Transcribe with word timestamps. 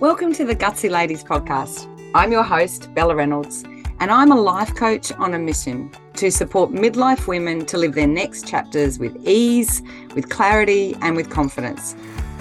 Welcome 0.00 0.32
to 0.34 0.44
the 0.44 0.56
Gutsy 0.56 0.90
Ladies 0.90 1.22
podcast. 1.22 1.86
I'm 2.14 2.32
your 2.32 2.42
host, 2.42 2.92
Bella 2.92 3.14
Reynolds, 3.14 3.62
and 4.00 4.10
I'm 4.10 4.32
a 4.32 4.40
life 4.40 4.74
coach 4.74 5.12
on 5.12 5.34
a 5.34 5.38
mission 5.38 5.92
to 6.14 6.30
support 6.30 6.72
midlife 6.72 7.28
women 7.28 7.64
to 7.66 7.78
live 7.78 7.94
their 7.94 8.08
next 8.08 8.48
chapters 8.48 8.98
with 8.98 9.16
ease, 9.26 9.80
with 10.14 10.28
clarity, 10.28 10.96
and 11.02 11.14
with 11.14 11.30
confidence. 11.30 11.94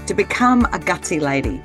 To 0.08 0.14
become 0.14 0.66
a 0.66 0.79
gutsy 0.79 1.22
lady. 1.22 1.62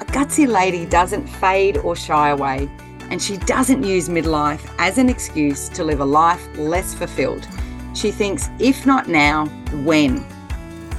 A 0.00 0.04
gutsy 0.04 0.46
lady 0.46 0.86
doesn't 0.86 1.26
fade 1.26 1.76
or 1.78 1.96
shy 1.96 2.28
away, 2.28 2.70
and 3.10 3.20
she 3.20 3.36
doesn't 3.38 3.82
use 3.82 4.08
midlife 4.08 4.68
as 4.78 4.96
an 4.96 5.08
excuse 5.08 5.68
to 5.70 5.82
live 5.82 6.00
a 6.00 6.04
life 6.04 6.46
less 6.56 6.94
fulfilled. 6.94 7.46
She 7.94 8.10
thinks, 8.10 8.48
if 8.60 8.86
not 8.86 9.08
now, 9.08 9.46
when? 9.84 10.24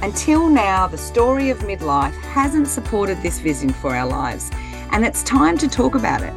Until 0.02 0.48
now, 0.48 0.86
the 0.86 0.98
story 0.98 1.50
of 1.50 1.58
midlife 1.60 2.14
hasn't 2.22 2.68
supported 2.68 3.22
this 3.22 3.38
vision 3.38 3.70
for 3.70 3.94
our 3.94 4.06
lives, 4.06 4.50
and 4.92 5.04
it's 5.04 5.22
time 5.22 5.56
to 5.58 5.68
talk 5.68 5.94
about 5.94 6.22
it. 6.22 6.34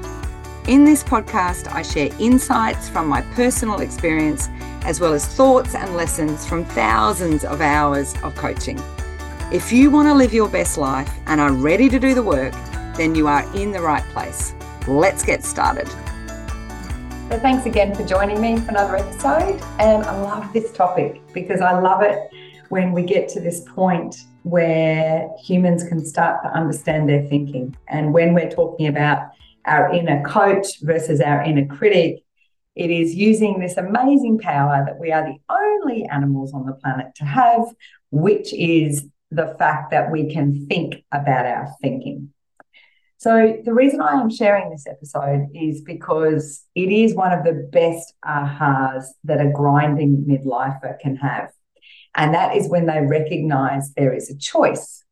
In 0.68 0.84
this 0.84 1.04
podcast, 1.04 1.72
I 1.74 1.82
share 1.82 2.10
insights 2.20 2.90
from 2.90 3.08
my 3.08 3.22
personal 3.36 3.80
experience, 3.80 4.48
as 4.84 5.00
well 5.00 5.14
as 5.14 5.26
thoughts 5.26 5.76
and 5.76 5.96
lessons 5.96 6.46
from 6.46 6.66
thousands 6.66 7.44
of 7.44 7.62
hours 7.62 8.14
of 8.24 8.36
coaching. 8.36 8.82
If 9.52 9.72
you 9.72 9.90
want 9.90 10.08
to 10.08 10.14
live 10.14 10.34
your 10.34 10.50
best 10.50 10.78
life 10.78 11.10
and 11.26 11.40
are 11.42 11.52
ready 11.52 11.90
to 11.90 12.00
do 12.00 12.14
the 12.14 12.24
work, 12.24 12.54
then 12.96 13.16
you 13.16 13.28
are 13.28 13.44
in 13.56 13.72
the 13.72 13.82
right 13.82 14.04
place. 14.12 14.54
Let's 14.88 15.24
get 15.24 15.44
started. 15.44 15.88
So, 17.30 17.40
thanks 17.40 17.66
again 17.66 17.94
for 17.94 18.06
joining 18.06 18.40
me 18.40 18.60
for 18.60 18.70
another 18.70 18.98
episode. 18.98 19.62
And 19.80 20.04
I 20.04 20.20
love 20.22 20.52
this 20.54 20.72
topic 20.72 21.22
because 21.34 21.60
I 21.60 21.80
love 21.80 22.02
it 22.02 22.30
when 22.70 22.92
we 22.92 23.04
get 23.04 23.30
to 23.30 23.40
this 23.40 23.62
point 23.62 24.16
where 24.44 25.30
humans 25.42 25.84
can 25.84 26.06
start 26.06 26.42
to 26.44 26.50
understand 26.50 27.10
their 27.10 27.24
thinking. 27.28 27.76
And 27.88 28.14
when 28.14 28.34
we're 28.34 28.50
talking 28.50 28.88
about 28.88 29.30
our 29.66 29.94
inner 29.94 30.24
coach 30.24 30.80
versus 30.82 31.20
our 31.20 31.44
inner 31.44 31.66
critic, 31.66 32.24
it 32.76 32.92
is 32.92 33.16
using 33.16 33.60
this 33.60 33.76
amazing 33.78 34.38
power 34.38 34.84
that 34.86 35.00
we 35.00 35.12
are 35.12 35.24
the 35.24 35.38
only 35.50 36.06
animals 36.06 36.54
on 36.54 36.66
the 36.66 36.74
planet 36.74 37.08
to 37.16 37.26
have, 37.26 37.66
which 38.12 38.54
is 38.54 39.06
the 39.32 39.56
fact 39.60 39.92
that 39.92 40.12
we 40.12 40.32
can 40.32 40.68
think 40.68 41.04
about 41.12 41.46
our 41.46 41.74
thinking. 41.82 42.32
So, 43.20 43.58
the 43.66 43.74
reason 43.74 44.00
I 44.00 44.22
am 44.22 44.30
sharing 44.30 44.70
this 44.70 44.86
episode 44.88 45.48
is 45.56 45.82
because 45.82 46.64
it 46.76 46.92
is 46.92 47.16
one 47.16 47.34
of 47.34 47.44
the 47.44 47.68
best 47.72 48.14
ahas 48.24 49.06
that 49.24 49.42
a 49.42 49.50
grinding 49.50 50.24
midlifer 50.30 51.00
can 51.00 51.16
have. 51.16 51.50
And 52.18 52.34
that 52.34 52.56
is 52.56 52.68
when 52.68 52.88
they 52.88 53.00
recognize 53.02 53.94
there 53.94 54.14
is 54.14 54.30
a 54.30 54.38
choice. 54.38 55.04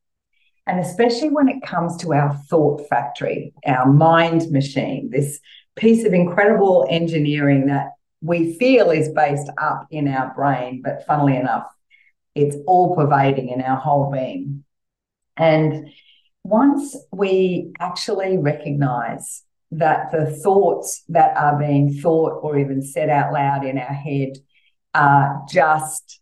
And 0.67 0.79
especially 0.79 1.29
when 1.29 1.47
it 1.47 1.61
comes 1.61 1.95
to 1.97 2.13
our 2.13 2.33
thought 2.49 2.89
factory, 2.89 3.53
our 3.65 3.85
mind 3.85 4.51
machine, 4.51 5.11
this 5.11 5.39
piece 5.75 6.03
of 6.05 6.13
incredible 6.13 6.87
engineering 6.89 7.67
that 7.67 7.91
we 8.21 8.55
feel 8.55 8.89
is 8.89 9.09
based 9.09 9.49
up 9.61 9.85
in 9.91 10.07
our 10.07 10.33
brain, 10.33 10.81
but 10.83 11.05
funnily 11.05 11.37
enough, 11.37 11.67
it's 12.33 12.55
all 12.65 12.95
pervading 12.95 13.49
in 13.49 13.61
our 13.61 13.77
whole 13.77 14.11
being. 14.11 14.63
And 15.37 15.89
once 16.43 16.97
we 17.11 17.71
actually 17.79 18.37
recognize 18.37 19.43
that 19.71 20.11
the 20.11 20.25
thoughts 20.25 21.03
that 21.09 21.37
are 21.37 21.59
being 21.59 21.93
thought 22.01 22.39
or 22.41 22.57
even 22.57 22.81
said 22.81 23.09
out 23.09 23.31
loud 23.31 23.63
in 23.63 23.77
our 23.77 23.93
head 23.93 24.37
are 24.95 25.43
just 25.47 26.19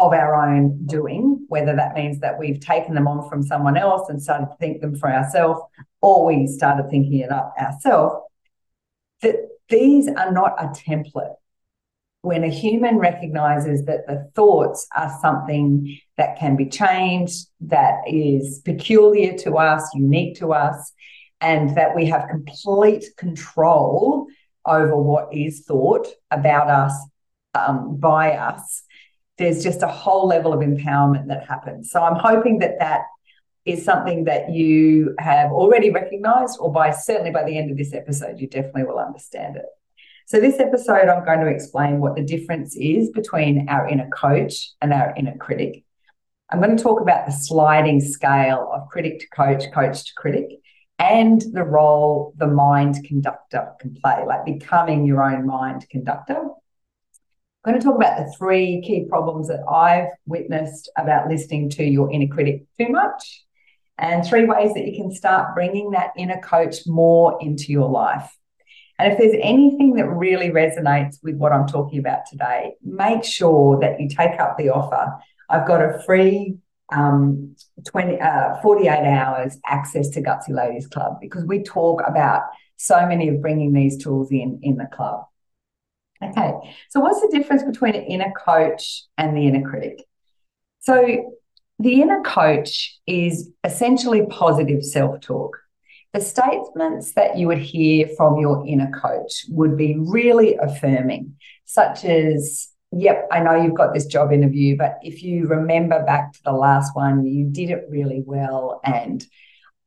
of 0.00 0.12
our 0.12 0.34
own 0.34 0.86
doing, 0.86 1.44
whether 1.48 1.76
that 1.76 1.94
means 1.94 2.20
that 2.20 2.38
we've 2.38 2.60
taken 2.60 2.94
them 2.94 3.06
on 3.06 3.28
from 3.28 3.42
someone 3.42 3.76
else 3.76 4.08
and 4.08 4.22
started 4.22 4.46
to 4.46 4.56
think 4.58 4.80
them 4.80 4.96
for 4.96 5.12
ourselves, 5.12 5.60
or 6.00 6.24
we 6.24 6.46
started 6.46 6.88
thinking 6.88 7.18
it 7.18 7.30
up 7.30 7.54
ourselves, 7.60 8.16
that 9.22 9.36
these 9.68 10.08
are 10.08 10.32
not 10.32 10.54
a 10.58 10.68
template. 10.68 11.34
When 12.22 12.44
a 12.44 12.48
human 12.48 12.98
recognizes 12.98 13.84
that 13.84 14.06
the 14.06 14.30
thoughts 14.34 14.86
are 14.96 15.16
something 15.22 15.98
that 16.16 16.38
can 16.38 16.56
be 16.56 16.66
changed, 16.66 17.46
that 17.60 18.00
is 18.06 18.60
peculiar 18.64 19.36
to 19.38 19.56
us, 19.56 19.88
unique 19.94 20.38
to 20.38 20.52
us, 20.52 20.92
and 21.40 21.76
that 21.76 21.94
we 21.94 22.06
have 22.06 22.28
complete 22.28 23.04
control 23.16 24.26
over 24.66 24.96
what 24.96 25.32
is 25.32 25.64
thought 25.64 26.08
about 26.30 26.68
us 26.68 26.94
um, 27.54 27.96
by 27.96 28.32
us, 28.32 28.82
there's 29.40 29.62
just 29.62 29.82
a 29.82 29.88
whole 29.88 30.28
level 30.28 30.52
of 30.52 30.60
empowerment 30.60 31.26
that 31.28 31.48
happens. 31.48 31.90
So 31.90 32.02
I'm 32.02 32.16
hoping 32.16 32.58
that 32.58 32.78
that 32.78 33.00
is 33.64 33.82
something 33.84 34.24
that 34.24 34.50
you 34.50 35.14
have 35.18 35.50
already 35.50 35.90
recognized, 35.90 36.58
or 36.60 36.70
by 36.70 36.90
certainly 36.90 37.30
by 37.30 37.44
the 37.44 37.56
end 37.56 37.70
of 37.70 37.76
this 37.76 37.94
episode, 37.94 38.38
you 38.38 38.46
definitely 38.46 38.84
will 38.84 38.98
understand 38.98 39.56
it. 39.56 39.64
So, 40.26 40.40
this 40.40 40.60
episode, 40.60 41.08
I'm 41.08 41.24
going 41.24 41.40
to 41.40 41.48
explain 41.48 42.00
what 42.00 42.14
the 42.16 42.22
difference 42.22 42.76
is 42.76 43.10
between 43.10 43.68
our 43.68 43.88
inner 43.88 44.08
coach 44.10 44.70
and 44.80 44.92
our 44.92 45.14
inner 45.16 45.36
critic. 45.36 45.84
I'm 46.50 46.60
going 46.60 46.76
to 46.76 46.82
talk 46.82 47.00
about 47.00 47.26
the 47.26 47.32
sliding 47.32 48.00
scale 48.00 48.70
of 48.72 48.88
critic 48.88 49.20
to 49.20 49.28
coach, 49.28 49.64
coach 49.72 50.04
to 50.04 50.12
critic, 50.16 50.60
and 50.98 51.42
the 51.52 51.64
role 51.64 52.34
the 52.36 52.46
mind 52.46 53.04
conductor 53.06 53.72
can 53.80 53.94
play, 53.94 54.24
like 54.26 54.44
becoming 54.44 55.04
your 55.04 55.22
own 55.22 55.46
mind 55.46 55.88
conductor. 55.90 56.42
I'm 57.62 57.72
going 57.72 57.80
to 57.80 57.86
talk 57.86 57.96
about 57.96 58.16
the 58.16 58.32
three 58.38 58.80
key 58.80 59.04
problems 59.06 59.48
that 59.48 59.60
I've 59.70 60.08
witnessed 60.24 60.90
about 60.96 61.28
listening 61.28 61.68
to 61.70 61.84
your 61.84 62.10
inner 62.10 62.26
critic 62.26 62.64
too 62.78 62.88
much, 62.88 63.44
and 63.98 64.24
three 64.24 64.46
ways 64.46 64.72
that 64.72 64.86
you 64.86 64.96
can 64.96 65.12
start 65.12 65.54
bringing 65.54 65.90
that 65.90 66.12
inner 66.16 66.40
coach 66.40 66.76
more 66.86 67.36
into 67.42 67.70
your 67.70 67.90
life. 67.90 68.34
And 68.98 69.12
if 69.12 69.18
there's 69.18 69.36
anything 69.42 69.94
that 69.94 70.08
really 70.08 70.48
resonates 70.48 71.18
with 71.22 71.36
what 71.36 71.52
I'm 71.52 71.66
talking 71.66 71.98
about 71.98 72.20
today, 72.30 72.76
make 72.82 73.24
sure 73.24 73.78
that 73.80 74.00
you 74.00 74.08
take 74.08 74.40
up 74.40 74.56
the 74.56 74.70
offer. 74.70 75.12
I've 75.50 75.66
got 75.66 75.82
a 75.82 76.02
free 76.06 76.56
um, 76.90 77.56
20, 77.86 78.20
uh, 78.20 78.60
48 78.62 78.88
hours 78.88 79.58
access 79.66 80.08
to 80.10 80.22
Gutsy 80.22 80.50
Ladies 80.50 80.86
Club 80.86 81.18
because 81.20 81.44
we 81.44 81.62
talk 81.62 82.02
about 82.06 82.44
so 82.78 83.06
many 83.06 83.28
of 83.28 83.42
bringing 83.42 83.74
these 83.74 84.02
tools 84.02 84.30
in 84.30 84.60
in 84.62 84.76
the 84.76 84.86
club. 84.86 85.24
Okay, 86.22 86.52
so 86.90 87.00
what's 87.00 87.20
the 87.20 87.28
difference 87.32 87.62
between 87.62 87.94
an 87.94 88.04
inner 88.04 88.32
coach 88.32 89.04
and 89.16 89.34
the 89.36 89.46
inner 89.48 89.68
critic? 89.68 90.04
So, 90.80 91.32
the 91.78 92.02
inner 92.02 92.20
coach 92.22 93.00
is 93.06 93.50
essentially 93.64 94.26
positive 94.26 94.84
self 94.84 95.20
talk. 95.20 95.58
The 96.12 96.20
statements 96.20 97.12
that 97.12 97.38
you 97.38 97.46
would 97.46 97.58
hear 97.58 98.08
from 98.18 98.38
your 98.38 98.66
inner 98.66 98.90
coach 98.90 99.46
would 99.48 99.78
be 99.78 99.96
really 99.98 100.56
affirming, 100.56 101.36
such 101.64 102.04
as, 102.04 102.68
Yep, 102.92 103.28
I 103.30 103.40
know 103.40 103.54
you've 103.54 103.76
got 103.76 103.94
this 103.94 104.06
job 104.06 104.32
interview, 104.32 104.76
but 104.76 104.98
if 105.02 105.22
you 105.22 105.46
remember 105.46 106.04
back 106.04 106.32
to 106.32 106.42
the 106.42 106.52
last 106.52 106.94
one, 106.94 107.24
you 107.24 107.46
did 107.46 107.70
it 107.70 107.86
really 107.88 108.22
well, 108.26 108.80
and 108.84 109.24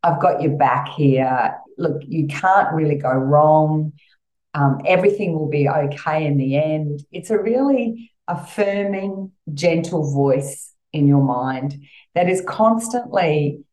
I've 0.02 0.22
got 0.22 0.42
your 0.42 0.58
back 0.58 0.88
here. 0.90 1.58
Look, 1.78 2.02
you 2.08 2.28
can't 2.28 2.74
really 2.74 2.96
go 2.96 3.12
wrong 3.12 3.94
um, 4.54 4.80
everything 4.86 5.34
will 5.34 5.50
be 5.50 5.68
okay 5.68 6.26
in 6.26 6.38
the 6.38 6.58
end. 6.58 7.06
It's 7.12 7.30
a 7.30 7.40
really 7.40 8.12
affirming, 8.28 9.32
gentle 9.54 10.14
voice 10.14 10.74
in 10.92 11.08
your 11.08 11.24
mind 11.24 11.84
that 12.16 12.30
is 12.30 12.42
constantly 12.48 13.64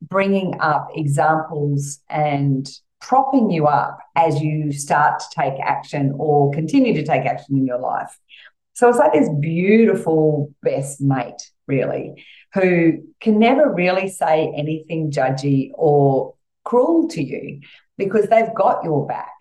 bringing 0.00 0.60
up 0.60 0.88
examples 0.94 2.00
and 2.08 2.68
propping 3.00 3.50
you 3.50 3.66
up 3.66 3.98
as 4.16 4.40
you 4.40 4.72
start 4.72 5.20
to 5.20 5.26
take 5.36 5.54
action 5.60 6.14
or 6.16 6.52
continue 6.52 6.94
to 6.94 7.04
take 7.04 7.26
action 7.26 7.56
in 7.56 7.66
your 7.66 7.78
life. 7.78 8.16
So 8.74 8.88
it's 8.88 8.98
like 8.98 9.12
this 9.12 9.28
beautiful 9.40 10.54
best 10.62 11.00
mate, 11.00 11.50
really, 11.66 12.24
who 12.54 12.98
can 13.20 13.38
never 13.38 13.72
really 13.72 14.08
say 14.08 14.52
anything 14.56 15.10
judgy 15.10 15.70
or 15.74 16.34
cruel 16.64 17.08
to 17.08 17.22
you 17.22 17.60
because 17.96 18.28
they've 18.28 18.54
got 18.54 18.84
your 18.84 19.06
back. 19.06 19.32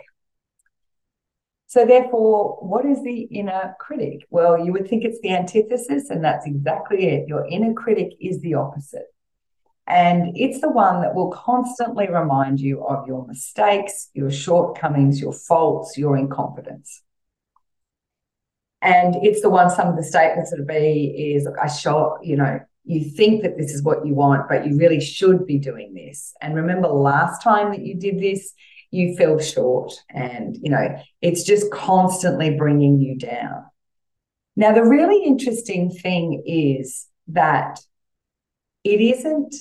So, 1.69 1.85
therefore, 1.85 2.57
what 2.61 2.85
is 2.85 3.03
the 3.03 3.23
inner 3.23 3.75
critic? 3.79 4.25
Well, 4.29 4.57
you 4.63 4.71
would 4.71 4.87
think 4.87 5.03
it's 5.03 5.19
the 5.19 5.31
antithesis, 5.31 6.09
and 6.09 6.23
that's 6.23 6.45
exactly 6.45 7.07
it. 7.09 7.27
Your 7.27 7.45
inner 7.45 7.73
critic 7.73 8.13
is 8.21 8.39
the 8.39 8.53
opposite. 8.53 9.07
And 9.85 10.35
it's 10.35 10.61
the 10.61 10.69
one 10.69 11.01
that 11.01 11.13
will 11.13 11.29
constantly 11.31 12.09
remind 12.09 12.59
you 12.59 12.85
of 12.85 13.05
your 13.07 13.25
mistakes, 13.27 14.09
your 14.13 14.31
shortcomings, 14.31 15.19
your 15.19 15.33
faults, 15.33 15.97
your 15.97 16.17
incompetence. 16.17 17.03
And 18.81 19.15
it's 19.17 19.41
the 19.41 19.49
one, 19.49 19.69
some 19.69 19.87
of 19.87 19.97
the 19.97 20.03
statements 20.03 20.51
that 20.51 20.59
will 20.59 20.65
be 20.65 21.33
is, 21.35 21.45
look, 21.45 21.55
I 21.61 21.67
show, 21.67 22.17
you 22.21 22.37
know, 22.37 22.59
you 22.83 23.03
think 23.03 23.43
that 23.43 23.57
this 23.57 23.73
is 23.73 23.83
what 23.83 24.05
you 24.05 24.13
want, 24.13 24.47
but 24.47 24.65
you 24.65 24.77
really 24.77 25.01
should 25.01 25.45
be 25.45 25.57
doing 25.57 25.93
this. 25.93 26.33
And 26.41 26.55
remember 26.55 26.87
last 26.87 27.41
time 27.41 27.71
that 27.71 27.81
you 27.81 27.95
did 27.95 28.19
this, 28.19 28.53
you 28.91 29.15
fell 29.15 29.39
short. 29.39 29.93
And, 30.09 30.57
you 30.61 30.69
know, 30.69 31.01
it's 31.21 31.43
just 31.43 31.71
constantly 31.71 32.55
bringing 32.55 32.99
you 32.99 33.17
down. 33.17 33.65
Now, 34.55 34.73
the 34.73 34.83
really 34.83 35.23
interesting 35.23 35.91
thing 35.91 36.43
is 36.45 37.05
that 37.27 37.79
it 38.83 39.01
isn't, 39.01 39.55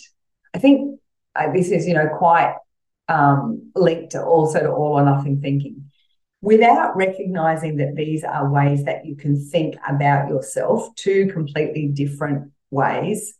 I 0.54 0.58
think 0.58 1.00
uh, 1.34 1.52
this 1.52 1.70
is, 1.70 1.86
you 1.86 1.94
know, 1.94 2.08
quite 2.08 2.56
um, 3.08 3.70
linked 3.74 4.12
to 4.12 4.22
also 4.24 4.60
to 4.60 4.70
all 4.70 4.98
or 4.98 5.04
nothing 5.04 5.40
thinking. 5.40 5.90
Without 6.40 6.96
recognizing 6.96 7.76
that 7.76 7.96
these 7.96 8.22
are 8.22 8.50
ways 8.50 8.84
that 8.84 9.04
you 9.04 9.16
can 9.16 9.38
think 9.50 9.76
about 9.88 10.28
yourself, 10.28 10.94
two 10.94 11.28
completely 11.32 11.88
different 11.88 12.52
ways, 12.70 13.34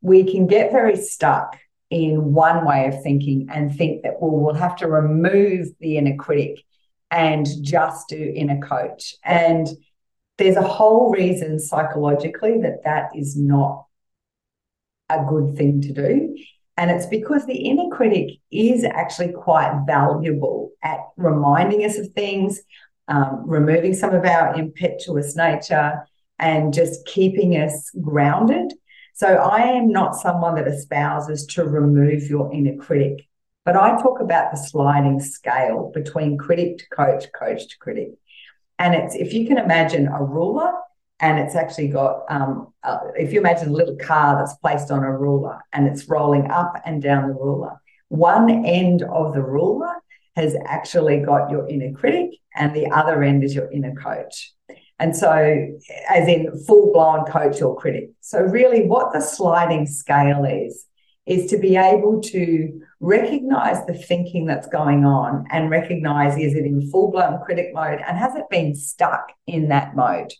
we 0.00 0.24
can 0.24 0.46
get 0.46 0.72
very 0.72 0.96
stuck 0.96 1.58
in 1.90 2.32
one 2.32 2.64
way 2.64 2.86
of 2.86 3.02
thinking 3.02 3.48
and 3.52 3.74
think 3.74 4.02
that, 4.02 4.14
well, 4.20 4.30
we'll 4.30 4.54
have 4.54 4.76
to 4.76 4.88
remove 4.88 5.66
the 5.80 5.98
inner 5.98 6.16
critic 6.16 6.64
and 7.10 7.46
just 7.62 8.08
do 8.08 8.32
inner 8.34 8.60
coach. 8.60 9.16
And 9.24 9.68
there's 10.38 10.56
a 10.56 10.62
whole 10.62 11.10
reason 11.10 11.58
psychologically 11.58 12.58
that 12.62 12.84
that 12.84 13.10
is 13.14 13.36
not 13.36 13.86
a 15.08 15.24
good 15.28 15.56
thing 15.56 15.82
to 15.82 15.92
do. 15.92 16.36
And 16.76 16.90
it's 16.90 17.06
because 17.06 17.44
the 17.44 17.58
inner 17.58 17.90
critic 17.94 18.38
is 18.50 18.84
actually 18.84 19.32
quite 19.32 19.82
valuable 19.86 20.70
at 20.82 21.00
reminding 21.16 21.84
us 21.84 21.98
of 21.98 22.10
things, 22.12 22.60
um, 23.08 23.42
removing 23.44 23.92
some 23.92 24.14
of 24.14 24.24
our 24.24 24.54
impetuous 24.54 25.36
nature, 25.36 26.06
and 26.38 26.72
just 26.72 27.04
keeping 27.04 27.52
us 27.52 27.90
grounded. 28.00 28.72
So 29.20 29.34
I 29.34 29.64
am 29.72 29.92
not 29.92 30.16
someone 30.16 30.54
that 30.54 30.66
espouses 30.66 31.44
to 31.48 31.64
remove 31.64 32.30
your 32.30 32.50
inner 32.54 32.74
critic, 32.76 33.28
but 33.66 33.76
I 33.76 34.00
talk 34.00 34.18
about 34.18 34.50
the 34.50 34.56
sliding 34.56 35.20
scale 35.20 35.90
between 35.92 36.38
critic 36.38 36.78
to 36.78 36.88
coach, 36.88 37.26
coach 37.38 37.68
to 37.68 37.78
critic. 37.80 38.12
And 38.78 38.94
it's 38.94 39.14
if 39.14 39.34
you 39.34 39.46
can 39.46 39.58
imagine 39.58 40.08
a 40.08 40.24
ruler 40.24 40.72
and 41.20 41.38
it's 41.38 41.54
actually 41.54 41.88
got 41.88 42.22
um, 42.30 42.72
uh, 42.82 42.96
if 43.14 43.34
you 43.34 43.40
imagine 43.40 43.68
a 43.68 43.72
little 43.72 43.96
car 43.96 44.38
that's 44.38 44.56
placed 44.56 44.90
on 44.90 45.04
a 45.04 45.14
ruler 45.14 45.58
and 45.74 45.86
it's 45.86 46.08
rolling 46.08 46.50
up 46.50 46.80
and 46.86 47.02
down 47.02 47.28
the 47.28 47.34
ruler 47.34 47.78
one 48.08 48.64
end 48.64 49.02
of 49.02 49.34
the 49.34 49.42
ruler 49.42 49.96
has 50.34 50.56
actually 50.64 51.18
got 51.18 51.50
your 51.50 51.68
inner 51.68 51.92
critic 51.92 52.30
and 52.54 52.74
the 52.74 52.86
other 52.90 53.22
end 53.22 53.44
is 53.44 53.54
your 53.54 53.70
inner 53.70 53.94
coach 53.94 54.54
and 55.00 55.16
so 55.16 55.66
as 56.08 56.28
in 56.28 56.48
full 56.66 56.92
blown 56.92 57.24
coach 57.24 57.60
or 57.60 57.76
critic 57.76 58.10
so 58.20 58.40
really 58.40 58.86
what 58.86 59.12
the 59.12 59.20
sliding 59.20 59.86
scale 59.86 60.44
is 60.44 60.86
is 61.26 61.50
to 61.50 61.58
be 61.58 61.76
able 61.76 62.20
to 62.20 62.80
recognize 63.00 63.84
the 63.86 63.94
thinking 63.94 64.46
that's 64.46 64.68
going 64.68 65.04
on 65.04 65.44
and 65.50 65.70
recognize 65.70 66.36
is 66.36 66.54
it 66.54 66.64
in 66.64 66.88
full 66.90 67.10
blown 67.10 67.40
critic 67.44 67.70
mode 67.74 68.00
and 68.06 68.16
has 68.16 68.36
it 68.36 68.44
been 68.50 68.76
stuck 68.76 69.32
in 69.48 69.68
that 69.68 69.96
mode 69.96 70.32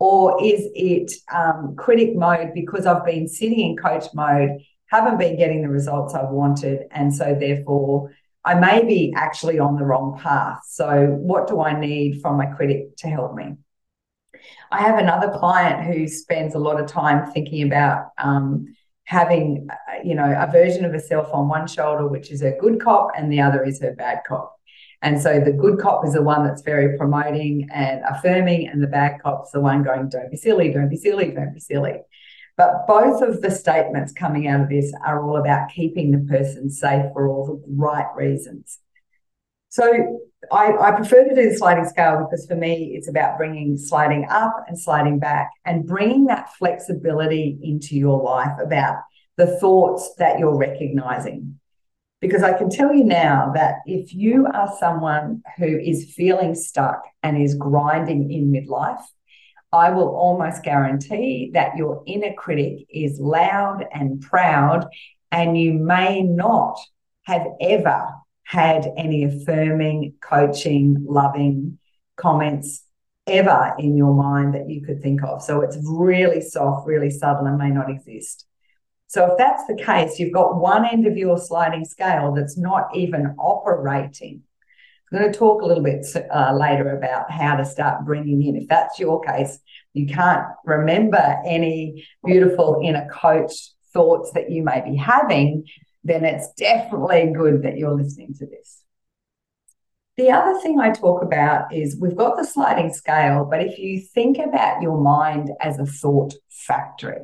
or 0.00 0.42
is 0.42 0.66
it 0.74 1.12
um, 1.32 1.76
critic 1.76 2.16
mode 2.16 2.52
because 2.54 2.86
I've 2.86 3.04
been 3.04 3.28
sitting 3.28 3.60
in 3.60 3.76
coach 3.76 4.06
mode, 4.14 4.58
haven't 4.86 5.18
been 5.18 5.36
getting 5.36 5.60
the 5.60 5.68
results 5.68 6.14
I've 6.14 6.30
wanted, 6.30 6.84
and 6.90 7.14
so 7.14 7.36
therefore 7.38 8.10
I 8.42 8.54
may 8.54 8.82
be 8.84 9.12
actually 9.14 9.58
on 9.58 9.76
the 9.76 9.84
wrong 9.84 10.18
path. 10.18 10.60
So, 10.66 11.06
what 11.20 11.46
do 11.46 11.60
I 11.60 11.78
need 11.78 12.22
from 12.22 12.38
my 12.38 12.46
critic 12.46 12.96
to 12.98 13.08
help 13.08 13.34
me? 13.34 13.56
I 14.70 14.82
have 14.82 14.98
another 14.98 15.30
client 15.38 15.84
who 15.86 16.06
spends 16.08 16.54
a 16.54 16.58
lot 16.58 16.80
of 16.80 16.86
time 16.86 17.30
thinking 17.32 17.66
about 17.66 18.10
um, 18.18 18.74
having, 19.04 19.68
you 20.04 20.14
know, 20.14 20.34
a 20.38 20.50
version 20.50 20.84
of 20.84 20.92
herself 20.92 21.28
on 21.32 21.48
one 21.48 21.66
shoulder, 21.66 22.06
which 22.06 22.30
is 22.30 22.42
her 22.42 22.56
good 22.60 22.80
cop, 22.80 23.10
and 23.16 23.32
the 23.32 23.40
other 23.40 23.64
is 23.64 23.80
her 23.80 23.94
bad 23.94 24.20
cop. 24.26 24.56
And 25.02 25.20
so 25.20 25.40
the 25.40 25.52
good 25.52 25.78
cop 25.78 26.06
is 26.06 26.12
the 26.12 26.22
one 26.22 26.46
that's 26.46 26.62
very 26.62 26.96
promoting 26.96 27.68
and 27.72 28.02
affirming, 28.08 28.68
and 28.68 28.82
the 28.82 28.86
bad 28.86 29.20
cop's 29.22 29.50
the 29.50 29.60
one 29.60 29.82
going, 29.82 30.08
don't 30.08 30.30
be 30.30 30.36
silly, 30.36 30.72
don't 30.72 30.90
be 30.90 30.96
silly, 30.96 31.30
don't 31.30 31.54
be 31.54 31.60
silly. 31.60 32.00
But 32.56 32.86
both 32.86 33.22
of 33.22 33.40
the 33.40 33.50
statements 33.50 34.12
coming 34.12 34.46
out 34.46 34.60
of 34.60 34.68
this 34.68 34.92
are 35.04 35.24
all 35.24 35.38
about 35.38 35.70
keeping 35.70 36.10
the 36.10 36.30
person 36.30 36.70
safe 36.70 37.06
for 37.14 37.26
all 37.26 37.46
the 37.46 37.62
right 37.66 38.14
reasons. 38.14 38.78
So 39.70 40.20
I, 40.50 40.72
I, 40.76 40.92
prefer 40.92 41.28
to 41.28 41.34
do 41.34 41.50
the 41.50 41.56
sliding 41.56 41.84
scale 41.84 42.26
because 42.26 42.46
for 42.46 42.56
me, 42.56 42.94
it's 42.94 43.08
about 43.08 43.36
bringing 43.36 43.76
sliding 43.76 44.26
up 44.30 44.64
and 44.68 44.78
sliding 44.78 45.18
back 45.18 45.50
and 45.66 45.86
bringing 45.86 46.26
that 46.26 46.54
flexibility 46.54 47.58
into 47.62 47.96
your 47.96 48.22
life 48.22 48.58
about 48.60 48.96
the 49.36 49.58
thoughts 49.58 50.14
that 50.18 50.38
you're 50.38 50.56
recognizing. 50.56 51.58
Because 52.20 52.42
I 52.42 52.56
can 52.56 52.70
tell 52.70 52.94
you 52.94 53.04
now 53.04 53.52
that 53.54 53.76
if 53.86 54.14
you 54.14 54.46
are 54.46 54.74
someone 54.78 55.42
who 55.58 55.78
is 55.78 56.12
feeling 56.14 56.54
stuck 56.54 57.02
and 57.22 57.40
is 57.40 57.54
grinding 57.54 58.30
in 58.30 58.50
midlife, 58.50 59.02
I 59.72 59.90
will 59.90 60.08
almost 60.08 60.62
guarantee 60.62 61.50
that 61.54 61.76
your 61.76 62.02
inner 62.06 62.32
critic 62.32 62.86
is 62.90 63.20
loud 63.20 63.86
and 63.92 64.20
proud, 64.20 64.86
and 65.30 65.56
you 65.56 65.74
may 65.74 66.22
not 66.22 66.78
have 67.24 67.46
ever 67.60 68.08
had 68.50 68.92
any 68.96 69.22
affirming, 69.22 70.12
coaching, 70.20 70.96
loving 71.08 71.78
comments 72.16 72.82
ever 73.28 73.76
in 73.78 73.96
your 73.96 74.12
mind 74.12 74.54
that 74.54 74.68
you 74.68 74.82
could 74.82 75.00
think 75.00 75.22
of. 75.22 75.40
So 75.40 75.60
it's 75.60 75.78
really 75.84 76.40
soft, 76.40 76.84
really 76.84 77.10
subtle, 77.10 77.46
and 77.46 77.58
may 77.58 77.70
not 77.70 77.88
exist. 77.88 78.46
So 79.06 79.24
if 79.30 79.38
that's 79.38 79.64
the 79.68 79.76
case, 79.76 80.18
you've 80.18 80.32
got 80.32 80.60
one 80.60 80.84
end 80.84 81.06
of 81.06 81.16
your 81.16 81.38
sliding 81.38 81.84
scale 81.84 82.32
that's 82.32 82.58
not 82.58 82.88
even 82.92 83.36
operating. 83.38 84.42
I'm 85.12 85.18
going 85.20 85.32
to 85.32 85.38
talk 85.38 85.62
a 85.62 85.66
little 85.66 85.84
bit 85.84 86.04
uh, 86.34 86.52
later 86.52 86.96
about 86.96 87.30
how 87.30 87.54
to 87.54 87.64
start 87.64 88.04
bringing 88.04 88.42
in. 88.42 88.56
If 88.56 88.66
that's 88.66 88.98
your 88.98 89.20
case, 89.20 89.60
you 89.94 90.08
can't 90.08 90.44
remember 90.64 91.40
any 91.46 92.04
beautiful 92.24 92.80
inner 92.82 93.08
coach 93.12 93.52
thoughts 93.92 94.32
that 94.32 94.50
you 94.50 94.64
may 94.64 94.80
be 94.80 94.96
having, 94.96 95.66
then 96.04 96.24
it's 96.24 96.52
definitely 96.54 97.32
good 97.34 97.62
that 97.62 97.76
you're 97.76 97.94
listening 97.94 98.34
to 98.34 98.46
this. 98.46 98.82
The 100.16 100.30
other 100.30 100.60
thing 100.60 100.78
I 100.78 100.90
talk 100.90 101.22
about 101.22 101.72
is 101.72 101.98
we've 101.98 102.16
got 102.16 102.36
the 102.36 102.44
sliding 102.44 102.92
scale, 102.92 103.46
but 103.50 103.62
if 103.62 103.78
you 103.78 104.00
think 104.00 104.38
about 104.38 104.82
your 104.82 105.00
mind 105.00 105.50
as 105.60 105.78
a 105.78 105.86
thought 105.86 106.34
factory, 106.48 107.22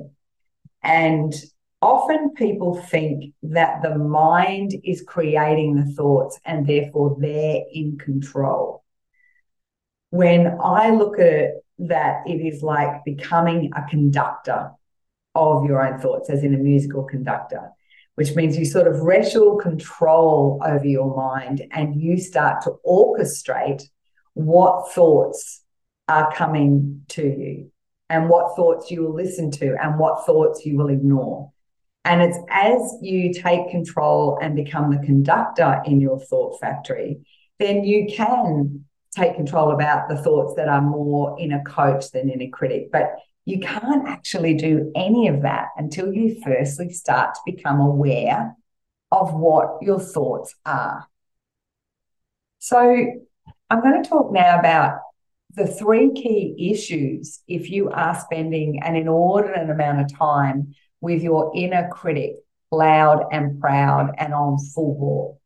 and 0.82 1.34
often 1.82 2.32
people 2.34 2.74
think 2.74 3.34
that 3.42 3.82
the 3.82 3.96
mind 3.98 4.72
is 4.84 5.04
creating 5.06 5.76
the 5.76 5.92
thoughts 5.92 6.38
and 6.44 6.66
therefore 6.66 7.16
they're 7.20 7.62
in 7.72 7.98
control. 7.98 8.82
When 10.10 10.56
I 10.62 10.90
look 10.90 11.18
at 11.18 11.26
it, 11.26 11.54
that 11.78 12.22
it 12.26 12.40
is 12.40 12.62
like 12.62 13.04
becoming 13.04 13.72
a 13.76 13.86
conductor 13.90 14.70
of 15.34 15.66
your 15.66 15.86
own 15.86 16.00
thoughts, 16.00 16.30
as 16.30 16.42
in 16.42 16.54
a 16.54 16.58
musical 16.58 17.04
conductor, 17.04 17.72
which 18.16 18.34
means 18.34 18.58
you 18.58 18.64
sort 18.64 18.86
of 18.88 19.00
wrestle 19.00 19.56
control 19.56 20.60
over 20.64 20.86
your 20.86 21.14
mind 21.16 21.62
and 21.70 22.00
you 22.00 22.18
start 22.18 22.62
to 22.62 22.72
orchestrate 22.84 23.84
what 24.34 24.92
thoughts 24.92 25.62
are 26.08 26.32
coming 26.32 27.02
to 27.08 27.22
you 27.22 27.70
and 28.08 28.28
what 28.28 28.56
thoughts 28.56 28.90
you 28.90 29.02
will 29.02 29.14
listen 29.14 29.50
to 29.50 29.76
and 29.82 29.98
what 29.98 30.24
thoughts 30.26 30.64
you 30.64 30.76
will 30.76 30.88
ignore. 30.88 31.52
And 32.04 32.22
it's 32.22 32.38
as 32.50 32.80
you 33.02 33.34
take 33.34 33.70
control 33.70 34.38
and 34.40 34.54
become 34.54 34.90
the 34.90 35.04
conductor 35.04 35.82
in 35.84 36.00
your 36.00 36.18
thought 36.20 36.60
factory, 36.60 37.20
then 37.58 37.84
you 37.84 38.06
can 38.14 38.84
take 39.14 39.34
control 39.34 39.72
about 39.72 40.08
the 40.08 40.16
thoughts 40.16 40.54
that 40.56 40.68
are 40.68 40.82
more 40.82 41.38
in 41.38 41.52
a 41.52 41.64
coach 41.64 42.10
than 42.12 42.30
in 42.30 42.42
a 42.42 42.48
critic. 42.48 42.92
But 42.92 43.16
you 43.46 43.60
can't 43.60 44.08
actually 44.08 44.54
do 44.54 44.92
any 44.96 45.28
of 45.28 45.42
that 45.42 45.68
until 45.76 46.12
you 46.12 46.38
firstly 46.44 46.90
start 46.90 47.34
to 47.34 47.40
become 47.46 47.80
aware 47.80 48.54
of 49.12 49.32
what 49.32 49.78
your 49.80 50.00
thoughts 50.00 50.52
are. 50.66 51.06
So 52.58 52.78
I'm 53.70 53.80
going 53.80 54.02
to 54.02 54.08
talk 54.08 54.32
now 54.32 54.58
about 54.58 54.98
the 55.54 55.68
three 55.68 56.12
key 56.12 56.72
issues 56.72 57.40
if 57.46 57.70
you 57.70 57.88
are 57.90 58.18
spending 58.18 58.82
an 58.82 58.96
inordinate 58.96 59.70
amount 59.70 60.00
of 60.00 60.18
time 60.18 60.74
with 61.00 61.22
your 61.22 61.52
inner 61.54 61.88
critic 61.88 62.32
loud 62.72 63.26
and 63.30 63.60
proud 63.60 64.12
and 64.18 64.34
on 64.34 64.58
full 64.58 64.98
bore. 64.98 65.38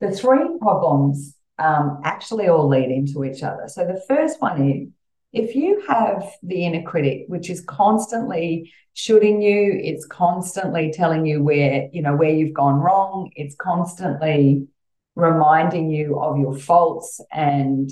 The 0.00 0.10
three 0.10 0.58
problems 0.60 1.36
um, 1.56 2.00
actually 2.02 2.48
all 2.48 2.68
lead 2.68 2.90
into 2.90 3.24
each 3.24 3.44
other. 3.44 3.68
So 3.68 3.86
the 3.86 4.02
first 4.08 4.40
one 4.40 4.68
is 4.68 4.88
if 5.32 5.54
you 5.54 5.84
have 5.88 6.24
the 6.42 6.64
inner 6.64 6.82
critic, 6.82 7.24
which 7.28 7.50
is 7.50 7.60
constantly 7.60 8.72
shooting 8.94 9.42
you, 9.42 9.78
it's 9.82 10.06
constantly 10.06 10.92
telling 10.92 11.26
you 11.26 11.42
where, 11.42 11.88
you 11.92 12.02
know, 12.02 12.16
where 12.16 12.30
you've 12.30 12.54
gone 12.54 12.76
wrong, 12.76 13.30
it's 13.36 13.54
constantly 13.56 14.66
reminding 15.14 15.90
you 15.90 16.18
of 16.20 16.38
your 16.38 16.56
faults 16.56 17.20
and 17.30 17.90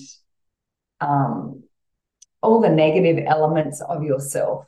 um, 1.01 1.63
all 2.43 2.61
the 2.61 2.69
negative 2.69 3.25
elements 3.27 3.81
of 3.83 4.03
yourself, 4.03 4.65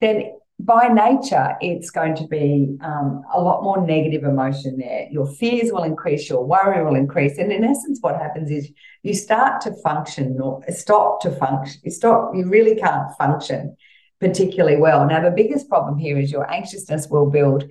then 0.00 0.35
by 0.58 0.88
nature, 0.88 1.54
it's 1.60 1.90
going 1.90 2.14
to 2.16 2.26
be 2.26 2.76
um, 2.80 3.22
a 3.32 3.40
lot 3.40 3.62
more 3.62 3.86
negative 3.86 4.24
emotion 4.24 4.78
there. 4.78 5.06
Your 5.10 5.26
fears 5.26 5.70
will 5.70 5.82
increase, 5.82 6.28
your 6.28 6.44
worry 6.44 6.82
will 6.84 6.94
increase. 6.94 7.36
And 7.38 7.52
in 7.52 7.62
essence, 7.62 7.98
what 8.00 8.16
happens 8.16 8.50
is 8.50 8.70
you 9.02 9.12
start 9.12 9.60
to 9.62 9.74
function 9.82 10.40
or 10.40 10.62
stop 10.70 11.20
to 11.20 11.30
function. 11.30 11.80
You 11.84 11.90
stop, 11.90 12.32
you 12.34 12.48
really 12.48 12.74
can't 12.74 13.14
function 13.18 13.76
particularly 14.18 14.78
well. 14.78 15.06
Now, 15.06 15.22
the 15.22 15.30
biggest 15.30 15.68
problem 15.68 15.98
here 15.98 16.18
is 16.18 16.32
your 16.32 16.50
anxiousness 16.50 17.08
will 17.08 17.30
build 17.30 17.64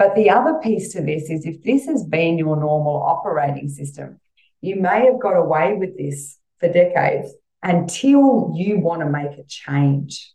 But 0.00 0.14
the 0.14 0.30
other 0.30 0.54
piece 0.54 0.94
to 0.94 1.02
this 1.02 1.28
is 1.28 1.44
if 1.44 1.62
this 1.62 1.84
has 1.84 2.04
been 2.04 2.38
your 2.38 2.56
normal 2.56 3.02
operating 3.02 3.68
system, 3.68 4.18
you 4.62 4.76
may 4.76 5.04
have 5.04 5.20
got 5.20 5.36
away 5.36 5.74
with 5.74 5.94
this 5.98 6.38
for 6.58 6.72
decades 6.72 7.34
until 7.62 8.50
you 8.56 8.78
want 8.78 9.02
to 9.02 9.10
make 9.10 9.36
a 9.36 9.44
change. 9.46 10.32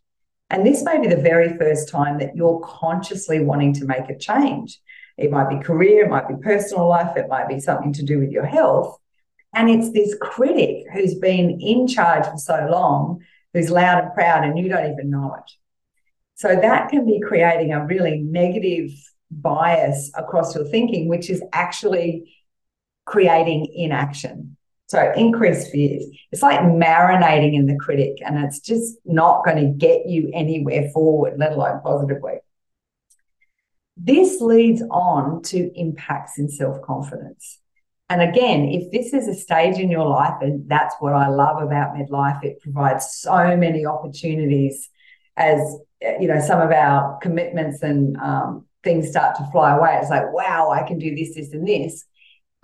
And 0.50 0.66
this 0.66 0.84
may 0.84 1.00
be 1.00 1.08
the 1.08 1.16
very 1.22 1.58
first 1.58 1.90
time 1.90 2.20
that 2.20 2.36
you're 2.36 2.60
consciously 2.60 3.40
wanting 3.40 3.74
to 3.74 3.86
make 3.86 4.10
a 4.10 4.18
change. 4.18 4.80
It 5.18 5.32
might 5.32 5.50
be 5.50 5.64
career, 5.64 6.06
it 6.06 6.10
might 6.10 6.28
be 6.28 6.36
personal 6.36 6.88
life, 6.88 7.18
it 7.18 7.30
might 7.30 7.48
be 7.48 7.60
something 7.60 7.94
to 7.94 8.04
do 8.04 8.20
with 8.20 8.32
your 8.32 8.46
health. 8.46 9.00
And 9.54 9.70
it's 9.70 9.92
this 9.92 10.16
critic 10.22 10.86
who's 10.94 11.16
been 11.16 11.60
in 11.62 11.88
charge 11.88 12.26
for 12.26 12.38
so 12.38 12.68
long, 12.70 13.24
who's 13.54 13.70
loud 13.70 14.04
and 14.04 14.14
proud, 14.14 14.44
and 14.44 14.60
you 14.60 14.68
don't 14.68 14.92
even 14.92 15.10
know 15.10 15.36
it. 15.36 15.52
So 16.36 16.56
that 16.56 16.90
can 16.90 17.06
be 17.06 17.22
creating 17.22 17.72
a 17.72 17.86
really 17.86 18.18
negative 18.18 18.92
bias 19.32 20.12
across 20.16 20.54
your 20.54 20.66
thinking, 20.66 21.08
which 21.08 21.30
is 21.30 21.42
actually 21.54 22.36
creating 23.06 23.72
inaction. 23.74 24.58
So 24.88 25.12
increased 25.16 25.72
fears. 25.72 26.06
It's 26.32 26.44
like 26.44 26.60
marinating 26.60 27.56
in 27.56 27.66
the 27.66 27.76
critic, 27.76 28.18
and 28.24 28.44
it's 28.44 28.60
just 28.60 28.98
not 29.04 29.44
going 29.44 29.58
to 29.58 29.74
get 29.78 30.06
you 30.08 30.30
anywhere 30.34 30.90
forward, 30.94 31.40
let 31.40 31.54
alone 31.54 31.82
positively. 31.82 32.36
This 33.98 34.42
leads 34.42 34.84
on 34.92 35.42
to 35.44 35.72
impacts 35.80 36.38
in 36.38 36.50
self 36.50 36.82
confidence. 36.82 37.60
And 38.10 38.22
again, 38.22 38.66
if 38.66 38.92
this 38.92 39.14
is 39.14 39.28
a 39.28 39.34
stage 39.34 39.78
in 39.78 39.90
your 39.90 40.06
life, 40.06 40.36
and 40.42 40.70
that's 40.70 40.94
what 41.00 41.14
I 41.14 41.28
love 41.30 41.64
about 41.64 41.96
midlife, 41.96 42.44
it 42.44 42.62
provides 42.62 43.18
so 43.18 43.58
many 43.58 43.86
opportunities 43.86 44.90
as 45.38 45.60
you 46.20 46.28
know 46.28 46.40
some 46.40 46.62
of 46.62 46.72
our 46.72 47.18
commitments 47.20 47.82
and 47.82 48.16
um, 48.18 48.66
things 48.84 49.10
start 49.10 49.36
to 49.38 49.50
fly 49.52 49.76
away. 49.76 49.98
It's 50.00 50.10
like, 50.10 50.32
wow, 50.32 50.70
I 50.70 50.84
can 50.84 51.00
do 51.00 51.16
this, 51.16 51.36
this, 51.36 51.52
and 51.54 51.68
this. 51.68 52.06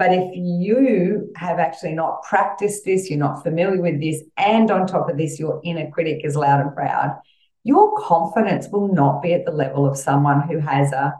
But 0.01 0.13
if 0.13 0.31
you 0.34 1.31
have 1.36 1.60
actually 1.60 1.93
not 1.93 2.24
practiced 2.24 2.86
this, 2.86 3.08
you're 3.08 3.20
not 3.20 3.43
familiar 3.43 3.79
with 3.79 4.01
this, 4.01 4.24
and 4.36 4.72
on 4.72 4.88
top 4.88 5.08
of 5.08 5.15
this, 5.15 5.39
your 5.39 5.62
inner 5.63 5.91
critic 5.91 6.22
is 6.24 6.36
loud 6.36 6.60
and 6.60 6.74
proud, 6.74 7.20
your 7.63 7.96
confidence 8.00 8.67
will 8.72 8.91
not 8.91 9.22
be 9.22 9.31
at 9.31 9.46
the 9.46 9.51
level 9.51 9.86
of 9.86 9.96
someone 9.96 10.41
who 10.41 10.58
has 10.58 10.91
a, 10.91 11.13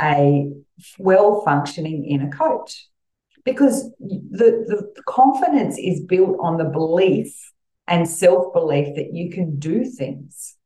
a 0.00 0.50
well 0.98 1.42
functioning 1.44 2.06
inner 2.06 2.30
coach 2.30 2.88
because 3.44 3.90
the, 4.00 4.64
the 4.66 5.02
confidence 5.06 5.76
is 5.76 6.00
built 6.00 6.38
on 6.40 6.56
the 6.56 6.64
belief 6.64 7.52
and 7.86 8.08
self 8.08 8.50
belief 8.54 8.96
that 8.96 9.12
you 9.12 9.30
can 9.30 9.58
do 9.58 9.84
things. 9.84 10.56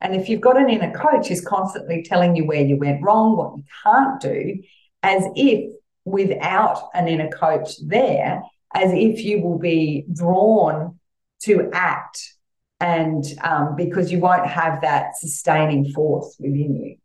And 0.00 0.14
if 0.14 0.28
you've 0.28 0.40
got 0.40 0.60
an 0.60 0.70
inner 0.70 0.92
coach 0.92 1.26
who's 1.26 1.44
constantly 1.44 2.04
telling 2.04 2.36
you 2.36 2.46
where 2.46 2.62
you 2.62 2.76
went 2.76 3.02
wrong, 3.02 3.36
what 3.36 3.56
you 3.56 3.64
can't 3.82 4.20
do, 4.20 4.62
as 5.02 5.24
if 5.34 5.75
without 6.06 6.88
an 6.94 7.08
inner 7.08 7.28
coach 7.28 7.76
there, 7.84 8.42
as 8.74 8.92
if 8.92 9.22
you 9.22 9.42
will 9.42 9.58
be 9.58 10.06
drawn 10.12 10.98
to 11.42 11.68
act 11.74 12.34
and 12.80 13.24
um, 13.42 13.74
because 13.76 14.12
you 14.12 14.20
won't 14.20 14.46
have 14.46 14.80
that 14.82 15.16
sustaining 15.18 15.92
force 15.92 16.36
within 16.38 16.76
you. 16.76 16.96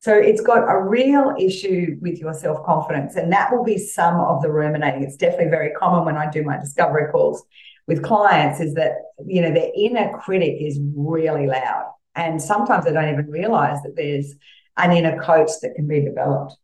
So 0.00 0.14
it's 0.14 0.40
got 0.40 0.68
a 0.68 0.80
real 0.80 1.34
issue 1.38 1.98
with 2.00 2.18
your 2.18 2.32
self 2.32 2.64
confidence, 2.64 3.16
and 3.16 3.30
that 3.32 3.52
will 3.52 3.64
be 3.64 3.76
some 3.76 4.18
of 4.18 4.40
the 4.40 4.50
ruminating. 4.50 5.02
It's 5.04 5.16
definitely 5.16 5.50
very 5.50 5.72
common 5.72 6.06
when 6.06 6.16
I 6.16 6.30
do 6.30 6.42
my 6.42 6.58
discovery 6.58 7.12
calls 7.12 7.44
with 7.86 8.02
clients 8.02 8.60
is 8.60 8.74
that 8.74 8.92
you 9.26 9.42
know 9.42 9.52
their 9.52 9.70
inner 9.76 10.16
critic 10.18 10.56
is 10.60 10.80
really 10.96 11.46
loud, 11.46 11.92
and 12.14 12.40
sometimes 12.40 12.86
they 12.86 12.92
don't 12.92 13.12
even 13.12 13.30
realize 13.30 13.82
that 13.82 13.96
there's 13.96 14.34
an 14.78 14.92
inner 14.92 15.20
coach 15.20 15.50
that 15.60 15.74
can 15.74 15.86
be 15.86 16.00
developed. 16.00 16.56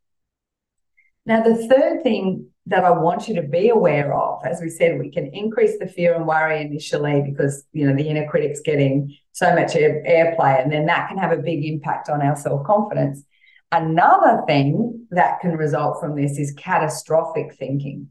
Now, 1.27 1.43
the 1.43 1.67
third 1.67 2.05
thing 2.05 2.49
that 2.67 2.85
I 2.85 2.91
want 2.91 3.29
you 3.29 3.35
to 3.35 3.43
be 3.43 3.69
aware 3.69 4.15
of, 4.15 4.45
as 4.45 4.61
we 4.61 4.71
said, 4.71 4.99
we 4.99 5.11
can 5.11 5.27
increase 5.35 5.79
the 5.79 5.87
fear 5.87 6.15
and 6.15 6.27
worry 6.27 6.61
initially 6.63 7.23
because 7.23 7.65
you 7.73 7.87
know 7.87 7.97
the 7.97 8.09
inner 8.09 8.29
critic's 8.29 8.61
getting 8.61 9.15
so 9.33 9.55
much 9.55 9.73
airplay, 9.73 10.63
and 10.63 10.73
then 10.73 10.87
that 10.87 11.09
can 11.09 11.19
have 11.19 11.33
a 11.33 11.43
big 11.43 11.65
impact 11.65 12.09
on 12.09 12.23
our 12.23 12.37
self 12.37 12.65
confidence. 12.65 13.23
Another 13.73 14.43
thing 14.47 15.07
that 15.11 15.41
can 15.41 15.57
result 15.57 16.01
from 16.01 16.15
this 16.15 16.39
is 16.39 16.53
catastrophic 16.53 17.57
thinking. 17.57 18.09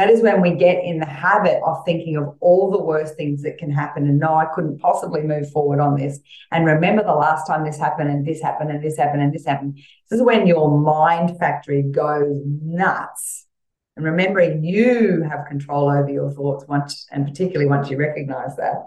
That 0.00 0.08
is 0.08 0.22
when 0.22 0.40
we 0.40 0.54
get 0.54 0.82
in 0.82 0.98
the 0.98 1.04
habit 1.04 1.60
of 1.62 1.84
thinking 1.84 2.16
of 2.16 2.34
all 2.40 2.70
the 2.70 2.82
worst 2.82 3.16
things 3.16 3.42
that 3.42 3.58
can 3.58 3.70
happen 3.70 4.06
and 4.06 4.18
no, 4.18 4.34
I 4.34 4.46
couldn't 4.46 4.78
possibly 4.78 5.20
move 5.20 5.50
forward 5.50 5.78
on 5.78 5.94
this. 5.94 6.20
And 6.50 6.64
remember 6.64 7.02
the 7.02 7.12
last 7.12 7.46
time 7.46 7.66
this 7.66 7.76
happened 7.76 8.08
and 8.08 8.26
this 8.26 8.40
happened 8.40 8.70
and 8.70 8.82
this 8.82 8.96
happened 8.96 9.20
and 9.20 9.30
this 9.30 9.44
happened. 9.44 9.76
This 10.08 10.18
is 10.18 10.24
when 10.24 10.46
your 10.46 10.70
mind 10.70 11.38
factory 11.38 11.82
goes 11.82 12.40
nuts 12.46 13.46
and 13.94 14.06
remembering 14.06 14.64
you 14.64 15.22
have 15.30 15.44
control 15.46 15.90
over 15.90 16.08
your 16.08 16.30
thoughts 16.30 16.64
once, 16.66 17.06
and 17.10 17.26
particularly 17.26 17.68
once 17.68 17.90
you 17.90 17.98
recognize 17.98 18.56
that. 18.56 18.86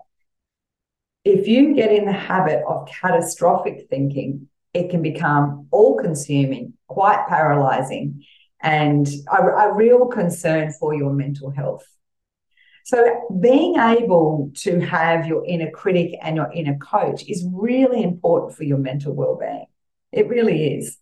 If 1.24 1.48
you 1.48 1.76
get 1.76 1.92
in 1.92 2.06
the 2.06 2.12
habit 2.12 2.64
of 2.68 2.90
catastrophic 2.90 3.86
thinking, 3.88 4.48
it 4.74 4.90
can 4.90 5.04
become 5.04 5.68
all 5.70 5.96
consuming, 5.96 6.74
quite 6.88 7.28
paralyzing, 7.30 8.24
and 8.64 9.08
a, 9.32 9.38
a 9.38 9.76
real 9.76 10.08
concern 10.08 10.72
for 10.72 10.96
your 10.96 11.14
mental 11.14 11.52
health. 11.52 11.86
So, 12.86 13.28
being 13.40 13.78
able 13.78 14.52
to 14.56 14.80
have 14.80 15.28
your 15.28 15.46
inner 15.46 15.70
critic 15.70 16.18
and 16.22 16.36
your 16.36 16.52
inner 16.52 16.78
coach 16.78 17.24
is 17.28 17.46
really 17.54 18.04
important 18.04 18.56
for 18.56 18.64
your 18.64 18.78
mental 18.78 19.14
well 19.14 19.38
being. 19.40 19.66
It 20.12 20.28
really 20.28 20.76
is. 20.76 20.98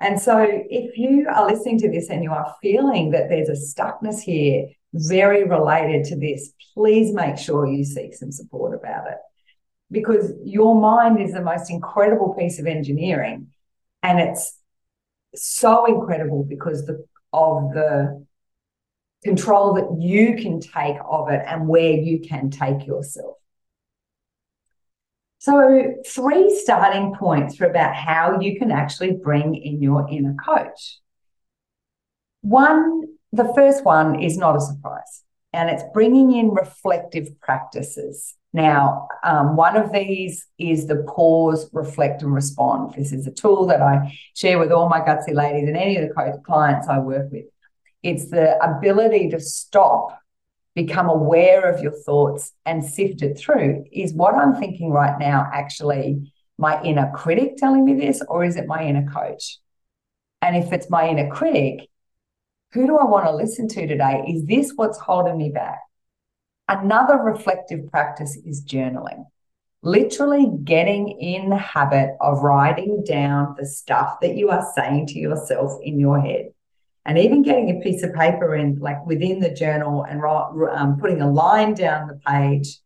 And 0.00 0.20
so, 0.20 0.46
if 0.46 0.98
you 0.98 1.28
are 1.28 1.50
listening 1.50 1.78
to 1.78 1.90
this 1.90 2.10
and 2.10 2.22
you 2.22 2.32
are 2.32 2.54
feeling 2.60 3.12
that 3.12 3.28
there's 3.28 3.48
a 3.48 3.52
stuckness 3.52 4.20
here 4.20 4.68
very 4.92 5.44
related 5.44 6.04
to 6.06 6.16
this, 6.16 6.52
please 6.74 7.14
make 7.14 7.38
sure 7.38 7.66
you 7.66 7.84
seek 7.84 8.14
some 8.14 8.32
support 8.32 8.74
about 8.74 9.06
it 9.10 9.18
because 9.90 10.32
your 10.44 10.78
mind 10.78 11.20
is 11.20 11.32
the 11.32 11.42
most 11.42 11.70
incredible 11.70 12.34
piece 12.34 12.58
of 12.58 12.66
engineering. 12.66 13.48
And 14.02 14.18
it's 14.18 14.58
so 15.34 15.86
incredible 15.86 16.44
because 16.44 16.86
the, 16.86 17.04
of 17.32 17.72
the 17.72 18.24
control 19.24 19.74
that 19.74 20.00
you 20.00 20.36
can 20.36 20.60
take 20.60 20.96
of 21.08 21.28
it 21.30 21.42
and 21.46 21.68
where 21.68 21.92
you 21.92 22.20
can 22.20 22.50
take 22.50 22.86
yourself. 22.86 23.36
So, 25.38 25.94
three 26.06 26.56
starting 26.56 27.14
points 27.16 27.56
for 27.56 27.66
about 27.66 27.96
how 27.96 28.38
you 28.40 28.58
can 28.58 28.70
actually 28.70 29.12
bring 29.12 29.56
in 29.56 29.82
your 29.82 30.08
inner 30.08 30.34
coach. 30.34 31.00
One, 32.42 33.02
the 33.32 33.52
first 33.54 33.84
one 33.84 34.22
is 34.22 34.36
not 34.36 34.56
a 34.56 34.60
surprise, 34.60 35.24
and 35.52 35.68
it's 35.68 35.82
bringing 35.92 36.32
in 36.32 36.50
reflective 36.50 37.40
practices. 37.40 38.36
Now, 38.52 39.08
um, 39.24 39.56
one 39.56 39.76
of 39.76 39.92
these 39.92 40.46
is 40.58 40.86
the 40.86 41.04
pause, 41.08 41.70
reflect, 41.72 42.22
and 42.22 42.34
respond. 42.34 42.94
This 42.94 43.12
is 43.12 43.26
a 43.26 43.30
tool 43.30 43.66
that 43.66 43.80
I 43.80 44.18
share 44.34 44.58
with 44.58 44.72
all 44.72 44.88
my 44.88 45.00
gutsy 45.00 45.34
ladies 45.34 45.68
and 45.68 45.76
any 45.76 45.96
of 45.96 46.08
the 46.08 46.42
clients 46.44 46.88
I 46.88 46.98
work 46.98 47.32
with. 47.32 47.46
It's 48.02 48.30
the 48.30 48.62
ability 48.62 49.30
to 49.30 49.40
stop 49.40 50.18
become 50.74 51.08
aware 51.08 51.70
of 51.70 51.82
your 51.82 51.92
thoughts 51.92 52.52
and 52.64 52.84
sift 52.84 53.22
it 53.22 53.38
through. 53.38 53.84
Is 53.92 54.14
what 54.14 54.34
I'm 54.34 54.54
thinking 54.54 54.90
right 54.90 55.18
now 55.18 55.48
actually 55.52 56.32
my 56.58 56.82
inner 56.82 57.10
critic 57.14 57.56
telling 57.56 57.84
me 57.84 57.94
this, 57.94 58.22
or 58.28 58.44
is 58.44 58.56
it 58.56 58.66
my 58.66 58.84
inner 58.84 59.10
coach? 59.10 59.58
And 60.40 60.56
if 60.56 60.72
it's 60.72 60.90
my 60.90 61.08
inner 61.08 61.28
critic, 61.28 61.88
who 62.72 62.86
do 62.86 62.96
I 62.96 63.04
want 63.04 63.26
to 63.26 63.34
listen 63.34 63.68
to 63.68 63.86
today? 63.86 64.24
Is 64.28 64.44
this 64.46 64.72
what's 64.76 64.98
holding 64.98 65.36
me 65.36 65.50
back? 65.50 65.80
Another 66.72 67.18
reflective 67.18 67.90
practice 67.90 68.34
is 68.46 68.64
journaling. 68.64 69.26
Literally 69.82 70.50
getting 70.64 71.10
in 71.20 71.50
the 71.50 71.58
habit 71.58 72.16
of 72.18 72.42
writing 72.42 73.04
down 73.06 73.56
the 73.58 73.66
stuff 73.66 74.20
that 74.22 74.36
you 74.36 74.48
are 74.48 74.66
saying 74.74 75.08
to 75.08 75.18
yourself 75.18 75.78
in 75.82 76.00
your 76.00 76.18
head. 76.18 76.46
And 77.04 77.18
even 77.18 77.42
getting 77.42 77.68
a 77.68 77.82
piece 77.82 78.02
of 78.02 78.14
paper 78.14 78.56
in 78.56 78.78
like 78.78 79.04
within 79.04 79.40
the 79.40 79.52
journal 79.52 80.04
and 80.04 80.22
um, 80.24 80.98
putting 80.98 81.20
a 81.20 81.30
line 81.30 81.74
down 81.74 82.08
the 82.08 82.18
page 82.26 82.78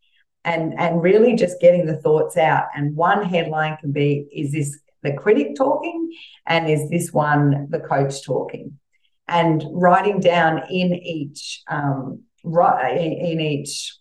and 0.44 0.74
and 0.80 1.00
really 1.00 1.36
just 1.36 1.60
getting 1.60 1.86
the 1.86 2.00
thoughts 2.00 2.36
out. 2.36 2.64
And 2.74 2.96
one 2.96 3.24
headline 3.24 3.76
can 3.76 3.92
be 3.92 4.26
is 4.32 4.50
this 4.50 4.80
the 5.02 5.12
critic 5.12 5.54
talking? 5.54 6.10
And 6.44 6.68
is 6.68 6.90
this 6.90 7.12
one 7.12 7.68
the 7.70 7.78
coach 7.78 8.24
talking? 8.24 8.80
And 9.28 9.62
writing 9.70 10.18
down 10.18 10.64
in 10.70 10.92
each 10.94 11.62
um, 11.68 12.22
in, 12.46 13.12
in 13.12 13.40
each 13.40 13.96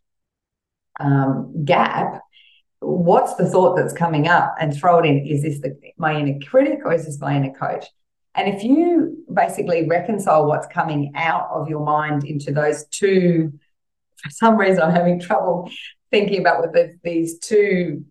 um, 1.00 1.66
gap 1.66 2.22
what's 2.80 3.36
the 3.36 3.50
thought 3.50 3.76
that's 3.76 3.94
coming 3.94 4.28
up 4.28 4.56
and 4.60 4.76
throw 4.76 5.00
it 5.00 5.06
in 5.06 5.26
is 5.26 5.42
this 5.42 5.60
the, 5.60 5.76
my 5.98 6.16
inner 6.16 6.38
critic 6.48 6.80
or 6.86 6.94
is 6.94 7.06
this 7.06 7.20
my 7.20 7.36
inner 7.36 7.52
coach 7.52 7.86
and 8.36 8.54
if 8.54 8.64
you 8.64 9.24
basically 9.34 9.88
reconcile 9.88 10.46
what's 10.46 10.68
coming 10.68 11.14
out 11.16 11.50
of 11.52 11.70
your 11.70 11.84
mind 11.86 12.26
into 12.26 12.52
those 12.52 12.86
two, 12.88 13.54
for 14.18 14.30
some 14.30 14.58
reason, 14.58 14.84
I'm 14.84 14.92
having 14.92 15.22
trouble 15.22 15.72
thinking 16.12 16.42
about 16.42 16.60
what 16.60 16.74
the, 16.74 16.98
these 17.02 17.40
two 17.40 18.06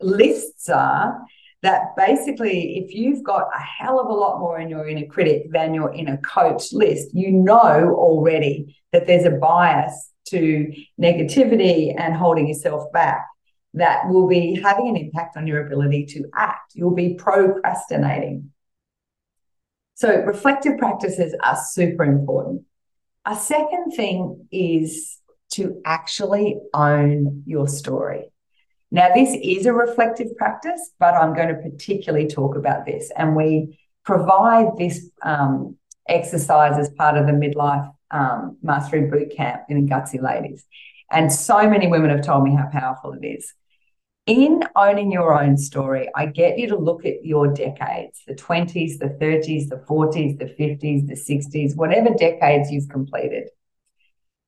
lists 0.00 0.68
are. 0.68 1.20
That 1.62 1.96
basically, 1.96 2.78
if 2.78 2.94
you've 2.94 3.24
got 3.24 3.48
a 3.54 3.60
hell 3.60 3.98
of 3.98 4.06
a 4.06 4.12
lot 4.12 4.38
more 4.38 4.60
in 4.60 4.68
your 4.68 4.88
inner 4.88 5.06
critic 5.06 5.50
than 5.52 5.74
your 5.74 5.92
inner 5.92 6.18
coach 6.18 6.72
list, 6.72 7.08
you 7.14 7.32
know 7.32 7.94
already 7.96 8.76
that 8.92 9.06
there's 9.06 9.24
a 9.24 9.30
bias 9.30 10.10
to 10.26 10.72
negativity 11.00 11.94
and 11.98 12.14
holding 12.14 12.46
yourself 12.48 12.84
back 12.92 13.26
that 13.74 14.08
will 14.08 14.28
be 14.28 14.60
having 14.62 14.88
an 14.88 14.96
impact 14.96 15.36
on 15.36 15.46
your 15.46 15.66
ability 15.66 16.06
to 16.06 16.24
act. 16.34 16.72
You'll 16.74 16.94
be 16.94 17.14
procrastinating. 17.14 18.50
So, 19.94 20.22
reflective 20.22 20.78
practices 20.78 21.34
are 21.42 21.58
super 21.70 22.04
important. 22.04 22.62
A 23.26 23.34
second 23.34 23.90
thing 23.90 24.46
is 24.52 25.18
to 25.50 25.80
actually 25.84 26.56
own 26.72 27.42
your 27.46 27.66
story. 27.66 28.30
Now, 28.90 29.12
this 29.14 29.36
is 29.42 29.66
a 29.66 29.72
reflective 29.72 30.34
practice, 30.36 30.92
but 30.98 31.14
I'm 31.14 31.34
going 31.34 31.48
to 31.48 31.54
particularly 31.54 32.26
talk 32.26 32.56
about 32.56 32.86
this. 32.86 33.10
And 33.16 33.36
we 33.36 33.78
provide 34.04 34.76
this 34.78 35.10
um, 35.22 35.76
exercise 36.08 36.78
as 36.78 36.88
part 36.90 37.18
of 37.18 37.26
the 37.26 37.32
midlife 37.32 37.92
um, 38.10 38.56
mastery 38.62 39.02
boot 39.02 39.34
camp 39.36 39.62
in 39.68 39.86
Gutsy 39.88 40.22
Ladies. 40.22 40.64
And 41.10 41.32
so 41.32 41.68
many 41.68 41.86
women 41.86 42.10
have 42.10 42.22
told 42.22 42.44
me 42.44 42.54
how 42.54 42.68
powerful 42.72 43.12
it 43.12 43.26
is. 43.26 43.52
In 44.26 44.62
owning 44.76 45.10
your 45.10 45.40
own 45.40 45.56
story, 45.56 46.08
I 46.14 46.26
get 46.26 46.58
you 46.58 46.68
to 46.68 46.76
look 46.76 47.06
at 47.06 47.24
your 47.24 47.48
decades 47.48 48.22
the 48.26 48.34
20s, 48.34 48.98
the 48.98 49.16
30s, 49.20 49.68
the 49.70 49.82
40s, 49.88 50.38
the 50.38 50.44
50s, 50.44 51.06
the 51.06 51.14
60s, 51.14 51.76
whatever 51.76 52.10
decades 52.10 52.70
you've 52.70 52.90
completed. 52.90 53.48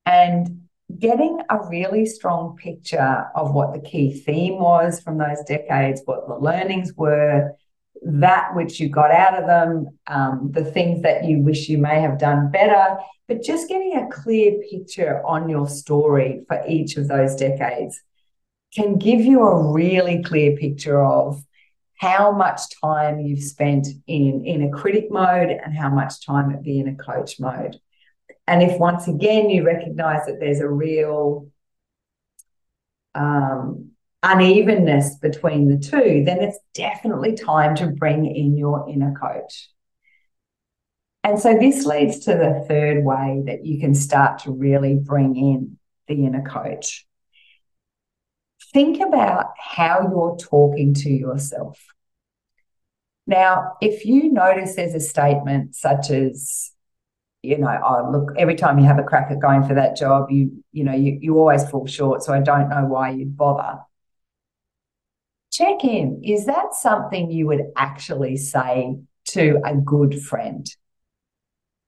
And 0.04 0.68
getting 0.98 1.40
a 1.48 1.68
really 1.68 2.06
strong 2.06 2.56
picture 2.56 3.26
of 3.34 3.54
what 3.54 3.72
the 3.72 3.80
key 3.80 4.20
theme 4.20 4.58
was 4.58 5.00
from 5.00 5.18
those 5.18 5.42
decades, 5.46 6.02
what 6.04 6.26
the 6.28 6.36
learnings 6.36 6.92
were, 6.94 7.52
that 8.02 8.54
which 8.54 8.80
you 8.80 8.88
got 8.88 9.10
out 9.10 9.34
of 9.34 9.46
them, 9.46 9.98
um, 10.06 10.50
the 10.52 10.64
things 10.64 11.02
that 11.02 11.24
you 11.24 11.40
wish 11.40 11.68
you 11.68 11.78
may 11.78 12.00
have 12.00 12.18
done 12.18 12.50
better, 12.50 12.98
but 13.28 13.42
just 13.42 13.68
getting 13.68 13.96
a 13.96 14.08
clear 14.10 14.58
picture 14.70 15.24
on 15.24 15.48
your 15.48 15.68
story 15.68 16.42
for 16.48 16.62
each 16.66 16.96
of 16.96 17.08
those 17.08 17.36
decades 17.36 18.00
can 18.74 18.98
give 18.98 19.20
you 19.20 19.42
a 19.42 19.72
really 19.72 20.22
clear 20.22 20.56
picture 20.56 21.04
of 21.04 21.42
how 21.96 22.32
much 22.32 22.62
time 22.80 23.20
you've 23.20 23.42
spent 23.42 23.86
in 24.06 24.44
in 24.46 24.62
a 24.62 24.70
critic 24.70 25.10
mode 25.10 25.50
and 25.50 25.76
how 25.76 25.90
much 25.90 26.24
time 26.24 26.50
it 26.50 26.62
be 26.62 26.78
in 26.78 26.88
a 26.88 26.94
coach 26.94 27.38
mode. 27.38 27.78
And 28.50 28.64
if 28.64 28.80
once 28.80 29.06
again 29.06 29.48
you 29.48 29.64
recognize 29.64 30.26
that 30.26 30.40
there's 30.40 30.58
a 30.58 30.68
real 30.68 31.48
um, 33.14 33.92
unevenness 34.24 35.18
between 35.18 35.68
the 35.68 35.78
two, 35.78 36.24
then 36.26 36.42
it's 36.42 36.58
definitely 36.74 37.34
time 37.34 37.76
to 37.76 37.86
bring 37.86 38.26
in 38.26 38.56
your 38.56 38.90
inner 38.90 39.14
coach. 39.14 39.70
And 41.22 41.38
so 41.38 41.56
this 41.56 41.86
leads 41.86 42.18
to 42.24 42.32
the 42.32 42.64
third 42.66 43.04
way 43.04 43.40
that 43.46 43.64
you 43.64 43.78
can 43.78 43.94
start 43.94 44.40
to 44.40 44.50
really 44.50 44.96
bring 44.96 45.36
in 45.36 45.78
the 46.08 46.26
inner 46.26 46.42
coach. 46.42 47.06
Think 48.72 49.00
about 49.00 49.52
how 49.58 50.08
you're 50.10 50.36
talking 50.36 50.92
to 50.94 51.08
yourself. 51.08 51.78
Now, 53.28 53.76
if 53.80 54.04
you 54.04 54.32
notice 54.32 54.74
there's 54.74 54.94
a 54.94 54.98
statement 54.98 55.76
such 55.76 56.10
as, 56.10 56.72
you 57.42 57.58
know, 57.58 57.80
oh 57.84 58.10
look, 58.10 58.32
every 58.36 58.54
time 58.54 58.78
you 58.78 58.84
have 58.84 58.98
a 58.98 59.02
crack 59.02 59.30
at 59.30 59.40
going 59.40 59.66
for 59.66 59.74
that 59.74 59.96
job, 59.96 60.30
you 60.30 60.62
you 60.72 60.84
know 60.84 60.94
you 60.94 61.18
you 61.20 61.38
always 61.38 61.68
fall 61.68 61.86
short. 61.86 62.22
So 62.22 62.32
I 62.32 62.40
don't 62.40 62.68
know 62.68 62.84
why 62.86 63.10
you'd 63.10 63.36
bother. 63.36 63.80
Check 65.50 65.84
in. 65.84 66.22
Is 66.24 66.46
that 66.46 66.74
something 66.74 67.30
you 67.30 67.46
would 67.46 67.72
actually 67.76 68.36
say 68.36 69.00
to 69.28 69.60
a 69.64 69.74
good 69.74 70.22
friend? 70.22 70.66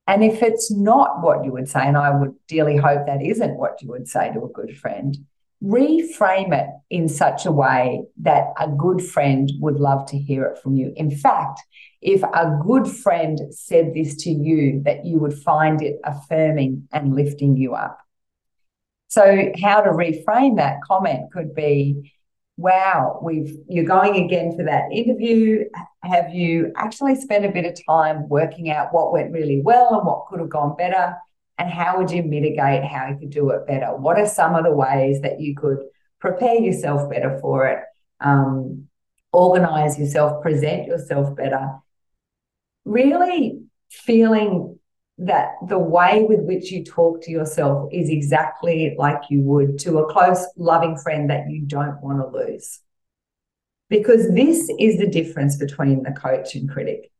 And 0.06 0.24
if 0.24 0.42
it's 0.42 0.70
not 0.70 1.22
what 1.22 1.44
you 1.44 1.52
would 1.52 1.68
say, 1.68 1.80
and 1.80 1.96
I 1.96 2.10
would 2.10 2.34
dearly 2.48 2.76
hope 2.76 3.06
that 3.06 3.22
isn't 3.22 3.56
what 3.56 3.80
you 3.82 3.88
would 3.90 4.08
say 4.08 4.32
to 4.32 4.44
a 4.44 4.48
good 4.48 4.76
friend, 4.76 5.16
reframe 5.62 6.52
it 6.52 6.68
in 6.90 7.08
such 7.08 7.46
a 7.46 7.52
way 7.52 8.02
that 8.20 8.48
a 8.58 8.68
good 8.68 9.00
friend 9.00 9.50
would 9.60 9.76
love 9.76 10.06
to 10.10 10.18
hear 10.18 10.44
it 10.44 10.58
from 10.58 10.76
you. 10.76 10.92
In 10.96 11.10
fact, 11.10 11.60
if 12.00 12.22
a 12.22 12.58
good 12.66 12.88
friend 12.88 13.40
said 13.50 13.94
this 13.94 14.16
to 14.24 14.30
you, 14.30 14.82
that 14.84 15.04
you 15.04 15.18
would 15.18 15.34
find 15.34 15.80
it 15.80 16.00
affirming 16.04 16.88
and 16.92 17.14
lifting 17.14 17.56
you 17.56 17.74
up. 17.74 18.00
So, 19.08 19.52
how 19.62 19.82
to 19.82 19.90
reframe 19.90 20.56
that 20.56 20.82
comment 20.82 21.30
could 21.32 21.54
be, 21.54 22.12
wow, 22.56 23.20
we've 23.22 23.56
you're 23.68 23.84
going 23.84 24.24
again 24.24 24.56
for 24.56 24.64
that 24.64 24.90
interview. 24.90 25.64
Have 26.02 26.34
you 26.34 26.72
actually 26.76 27.16
spent 27.16 27.44
a 27.44 27.50
bit 27.50 27.66
of 27.66 27.78
time 27.86 28.28
working 28.28 28.70
out 28.70 28.92
what 28.92 29.12
went 29.12 29.32
really 29.32 29.60
well 29.60 29.94
and 29.94 30.06
what 30.06 30.26
could 30.26 30.40
have 30.40 30.48
gone 30.48 30.76
better? 30.76 31.14
And 31.58 31.70
how 31.70 31.98
would 31.98 32.10
you 32.10 32.22
mitigate 32.22 32.84
how 32.84 33.08
you 33.08 33.18
could 33.18 33.30
do 33.30 33.50
it 33.50 33.66
better? 33.66 33.94
What 33.94 34.18
are 34.18 34.26
some 34.26 34.54
of 34.54 34.64
the 34.64 34.72
ways 34.72 35.20
that 35.22 35.40
you 35.40 35.54
could 35.54 35.78
prepare 36.18 36.56
yourself 36.56 37.10
better 37.10 37.38
for 37.40 37.66
it, 37.66 37.80
um, 38.20 38.88
organize 39.32 39.98
yourself, 39.98 40.42
present 40.42 40.86
yourself 40.86 41.36
better? 41.36 41.70
Really 42.84 43.60
feeling 43.90 44.78
that 45.18 45.50
the 45.68 45.78
way 45.78 46.24
with 46.28 46.40
which 46.40 46.72
you 46.72 46.84
talk 46.84 47.22
to 47.22 47.30
yourself 47.30 47.88
is 47.92 48.08
exactly 48.08 48.94
like 48.98 49.22
you 49.30 49.42
would 49.42 49.78
to 49.80 49.98
a 49.98 50.12
close, 50.12 50.44
loving 50.56 50.96
friend 50.96 51.30
that 51.30 51.48
you 51.48 51.62
don't 51.62 52.00
want 52.02 52.18
to 52.18 52.26
lose. 52.26 52.80
Because 53.88 54.32
this 54.32 54.70
is 54.80 54.98
the 54.98 55.06
difference 55.06 55.56
between 55.56 56.02
the 56.02 56.12
coach 56.12 56.54
and 56.54 56.68
critic 56.68 57.11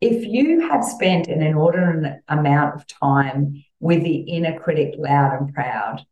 if 0.00 0.24
you 0.24 0.68
have 0.68 0.84
spent 0.84 1.26
an 1.26 1.42
inordinate 1.42 2.20
amount 2.28 2.74
of 2.74 2.86
time 2.86 3.64
with 3.80 4.02
the 4.02 4.16
inner 4.16 4.58
critic 4.58 4.94
loud 4.96 5.40
and 5.40 5.52
proud, 5.52 6.04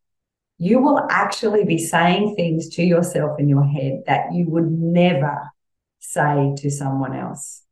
you 0.58 0.80
will 0.80 1.06
actually 1.10 1.64
be 1.64 1.78
saying 1.78 2.34
things 2.34 2.68
to 2.70 2.82
yourself 2.82 3.38
in 3.38 3.48
your 3.48 3.64
head 3.64 4.02
that 4.06 4.32
you 4.32 4.48
would 4.48 4.70
never 4.70 5.50
say 6.00 6.54
to 6.58 6.70
someone 6.70 7.14
else. 7.14 7.62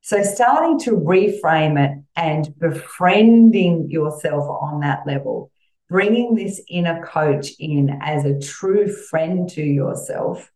So, 0.00 0.22
starting 0.22 0.78
to 0.80 0.92
reframe 0.92 1.78
it 1.78 2.02
and 2.16 2.58
befriending 2.58 3.90
yourself 3.90 4.48
on 4.48 4.80
that 4.80 5.06
level, 5.06 5.50
bringing 5.88 6.34
this 6.34 6.62
inner 6.68 7.04
coach 7.04 7.50
in 7.58 7.98
as 8.00 8.24
a 8.24 8.40
true 8.40 8.90
friend 8.90 9.48
to 9.50 9.62
yourself 9.62 10.50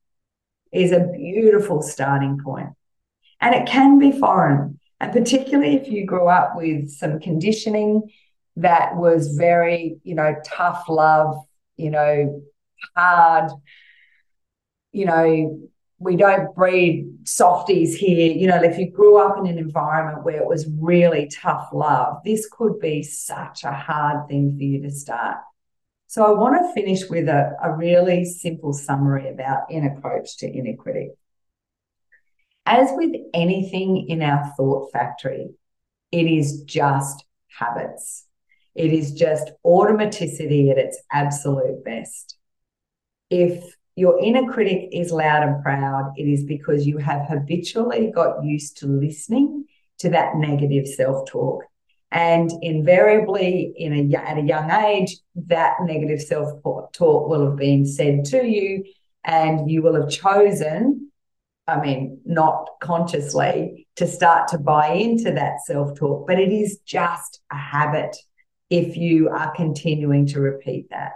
is 0.73 0.91
a 0.91 1.11
beautiful 1.15 1.83
starting 1.83 2.39
point. 2.43 2.71
And 3.43 3.55
it 3.55 3.67
can 3.67 3.99
be 3.99 4.13
foreign. 4.13 4.79
And 5.01 5.13
particularly 5.13 5.75
if 5.75 5.89
you 5.89 6.07
grew 6.07 6.29
up 6.29 6.53
with 6.55 6.91
some 6.91 7.19
conditioning 7.19 8.09
that 8.57 8.97
was 8.97 9.35
very, 9.37 9.99
you 10.05 10.15
know, 10.15 10.37
tough 10.45 10.85
love, 10.89 11.37
you 11.77 11.91
know, 11.91 12.43
hard, 12.97 13.51
you 14.93 15.07
know, 15.07 15.69
we 15.99 16.17
don't 16.17 16.55
breed 16.55 17.09
softies 17.25 17.97
here. 17.97 18.33
You 18.33 18.47
know, 18.47 18.63
if 18.63 18.79
you 18.79 18.91
grew 18.91 19.19
up 19.19 19.39
in 19.39 19.47
an 19.47 19.59
environment 19.59 20.25
where 20.25 20.41
it 20.41 20.47
was 20.47 20.69
really 20.79 21.29
tough 21.29 21.69
love, 21.73 22.19
this 22.25 22.49
could 22.49 22.79
be 22.79 23.03
such 23.03 23.65
a 23.65 23.73
hard 23.73 24.29
thing 24.29 24.57
for 24.57 24.63
you 24.63 24.83
to 24.83 24.91
start. 24.91 25.39
So 26.07 26.25
I 26.25 26.39
want 26.39 26.61
to 26.61 26.75
finish 26.75 27.09
with 27.09 27.29
a, 27.29 27.57
a 27.63 27.75
really 27.75 28.25
simple 28.25 28.73
summary 28.73 29.31
about 29.31 29.71
inner 29.71 29.99
coach 30.01 30.37
to 30.39 30.77
critic. 30.79 31.13
As 32.65 32.91
with 32.93 33.13
anything 33.35 34.09
in 34.09 34.23
our 34.23 34.53
thought 34.57 34.93
factory, 34.93 35.51
it 36.13 36.27
is 36.27 36.63
just 36.63 37.25
habits. 37.59 38.27
It 38.75 38.93
is 38.93 39.13
just 39.13 39.51
automaticity 39.67 40.71
at 40.71 40.79
its 40.79 41.01
absolute 41.11 41.85
best. 41.85 42.37
If 43.31 43.65
your 43.97 44.19
inner 44.23 44.51
critic 44.51 44.89
is 44.93 45.13
loud 45.13 45.43
and 45.43 45.63
proud, 45.63 46.13
it 46.17 46.25
is 46.25 46.45
because 46.45 46.87
you 46.87 46.99
have 46.99 47.27
habitually 47.29 48.11
got 48.15 48.45
used 48.45 48.79
to 48.79 48.87
listening 48.87 49.65
to 49.99 50.11
that 50.11 50.37
negative 50.37 50.87
self 50.87 51.29
talk. 51.29 51.65
And 52.11 52.51
invariably, 52.63 53.73
in 53.77 53.93
a, 53.93 54.17
at 54.17 54.39
a 54.39 54.43
young 54.43 54.71
age, 54.71 55.17
that 55.47 55.77
negative 55.83 56.21
self 56.21 56.63
talk 56.63 57.29
will 57.29 57.47
have 57.47 57.57
been 57.57 57.87
said 57.87 58.25
to 58.27 58.47
you, 58.47 58.85
and 59.25 59.71
you 59.71 59.83
will 59.83 60.01
have 60.01 60.11
chosen 60.11 61.02
I 61.73 61.81
mean, 61.81 62.21
not 62.27 62.69
consciously 62.81 63.87
to 63.97 64.07
start 64.07 64.49
to 64.49 64.59
buy 64.59 64.89
into 64.89 65.33
that 65.33 65.63
self 65.65 65.99
talk, 65.99 66.27
but 66.27 66.39
it 66.39 66.53
is 66.53 66.79
just 66.85 67.41
a 67.51 67.57
habit 67.57 68.15
if 68.69 68.97
you 68.97 69.29
are 69.31 69.55
continuing 69.55 70.27
to 70.27 70.41
repeat 70.41 70.91
that. 70.91 71.13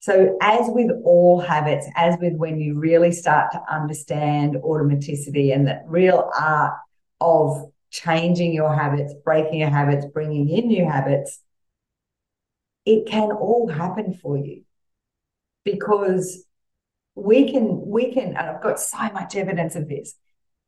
So, 0.00 0.36
as 0.40 0.66
with 0.68 0.90
all 1.04 1.40
habits, 1.40 1.86
as 1.96 2.16
with 2.20 2.34
when 2.34 2.58
you 2.58 2.78
really 2.78 3.12
start 3.12 3.52
to 3.52 3.62
understand 3.70 4.56
automaticity 4.56 5.54
and 5.54 5.66
the 5.66 5.82
real 5.86 6.30
art 6.38 6.74
of 7.20 7.70
changing 7.90 8.54
your 8.54 8.74
habits, 8.74 9.14
breaking 9.24 9.60
your 9.60 9.70
habits, 9.70 10.06
bringing 10.06 10.48
in 10.48 10.66
new 10.66 10.84
habits, 10.84 11.40
it 12.86 13.06
can 13.06 13.30
all 13.32 13.68
happen 13.68 14.14
for 14.14 14.36
you 14.36 14.64
because 15.64 16.44
we 17.14 17.50
can, 17.50 17.80
we 17.86 18.12
can, 18.12 18.28
and 18.28 18.38
I've 18.38 18.62
got 18.62 18.80
so 18.80 18.98
much 19.12 19.36
evidence 19.36 19.76
of 19.76 19.88
this. 19.88 20.14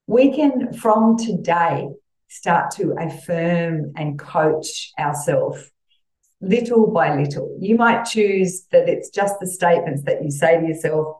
We 0.06 0.34
can 0.34 0.72
from 0.74 1.16
today 1.16 1.88
start 2.28 2.70
to 2.72 2.94
affirm 2.98 3.92
and 3.96 4.18
coach 4.18 4.92
ourselves 4.98 5.70
little 6.40 6.90
by 6.90 7.16
little. 7.16 7.56
You 7.58 7.76
might 7.76 8.04
choose 8.04 8.66
that 8.70 8.88
it's 8.88 9.08
just 9.08 9.36
the 9.40 9.46
statements 9.46 10.02
that 10.02 10.22
you 10.22 10.30
say 10.30 10.60
to 10.60 10.66
yourself 10.66 11.16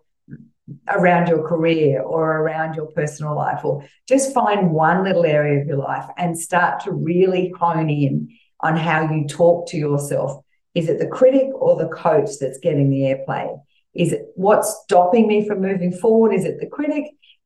around 0.88 1.28
your 1.28 1.46
career 1.46 2.02
or 2.02 2.38
around 2.38 2.74
your 2.74 2.86
personal 2.86 3.34
life, 3.34 3.64
or 3.64 3.84
just 4.08 4.34
find 4.34 4.70
one 4.70 5.04
little 5.04 5.24
area 5.24 5.60
of 5.60 5.66
your 5.66 5.76
life 5.76 6.06
and 6.16 6.38
start 6.38 6.80
to 6.80 6.92
really 6.92 7.52
hone 7.58 7.90
in 7.90 8.28
on 8.60 8.76
how 8.76 9.10
you 9.10 9.26
talk 9.26 9.68
to 9.68 9.76
yourself. 9.76 10.42
Is 10.74 10.88
it 10.88 10.98
the 10.98 11.06
critic 11.06 11.48
or 11.54 11.76
the 11.76 11.88
coach 11.88 12.30
that's 12.40 12.58
getting 12.58 12.90
the 12.90 13.02
airplay? 13.02 13.58
Is 13.94 14.12
it 14.12 14.26
what's 14.34 14.82
stopping 14.82 15.26
me 15.26 15.46
from 15.46 15.60
moving 15.60 15.92
forward? 15.92 16.34
Is 16.34 16.44
it 16.44 16.58
the 16.60 16.66
critic? 16.66 17.04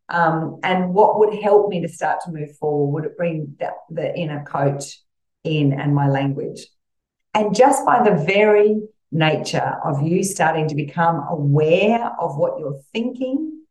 Um, 0.09 0.61
and 0.63 0.95
what 0.95 1.19
would 1.19 1.35
help 1.35 1.69
me 1.69 1.83
to 1.83 1.89
start 1.89 2.21
to 2.25 2.33
move 2.33 2.57
forward? 2.57 2.93
Would 2.93 3.05
it 3.05 3.17
bring 3.17 3.57
that, 3.61 3.75
the 3.91 4.17
inner 4.17 4.43
coach 4.45 5.01
in 5.45 5.73
and 5.73 5.95
my 5.95 6.09
language? 6.09 6.67
And 7.35 7.55
just 7.55 7.85
by 7.85 8.03
the 8.03 8.25
very 8.25 8.81
nature 9.13 9.77
of 9.85 10.03
you 10.03 10.23
starting 10.23 10.69
to 10.69 10.75
become 10.75 11.25
aware 11.29 12.11
of 12.19 12.37
what 12.37 12.59
you're 12.59 12.81
thinking, 12.93 13.63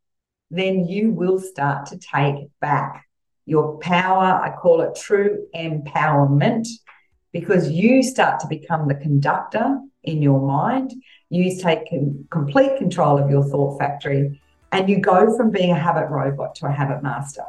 then 0.51 0.85
you 0.85 1.11
will 1.11 1.39
start 1.39 1.87
to 1.87 1.97
take 1.97 2.47
back 2.61 3.05
your 3.45 3.77
power. 3.79 4.25
I 4.25 4.55
call 4.55 4.81
it 4.81 4.95
true 4.95 5.47
empowerment 5.55 6.67
because 7.33 7.69
you 7.69 8.03
start 8.03 8.39
to 8.41 8.47
become 8.47 8.87
the 8.87 8.95
conductor 8.95 9.79
in 10.07 10.21
your 10.21 10.41
mind. 10.41 10.93
You 11.29 11.55
take 11.61 11.89
complete 12.29 12.77
control 12.77 13.17
of 13.17 13.29
your 13.29 13.43
thought 13.43 13.77
factory 13.77 14.41
and 14.71 14.89
you 14.89 14.99
go 14.99 15.35
from 15.35 15.51
being 15.51 15.71
a 15.71 15.79
habit 15.79 16.09
robot 16.09 16.55
to 16.55 16.67
a 16.67 16.71
habit 16.71 17.03
master. 17.03 17.43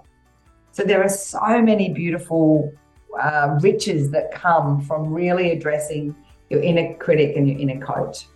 So 0.72 0.82
there 0.82 1.02
are 1.02 1.08
so 1.08 1.62
many 1.62 1.92
beautiful 1.92 2.72
uh, 3.20 3.58
riches 3.60 4.10
that 4.10 4.32
come 4.32 4.80
from 4.82 5.12
really 5.12 5.52
addressing 5.52 6.14
your 6.50 6.62
inner 6.62 6.94
critic 6.94 7.36
and 7.36 7.48
your 7.48 7.58
inner 7.58 7.84
coach. 7.84 8.26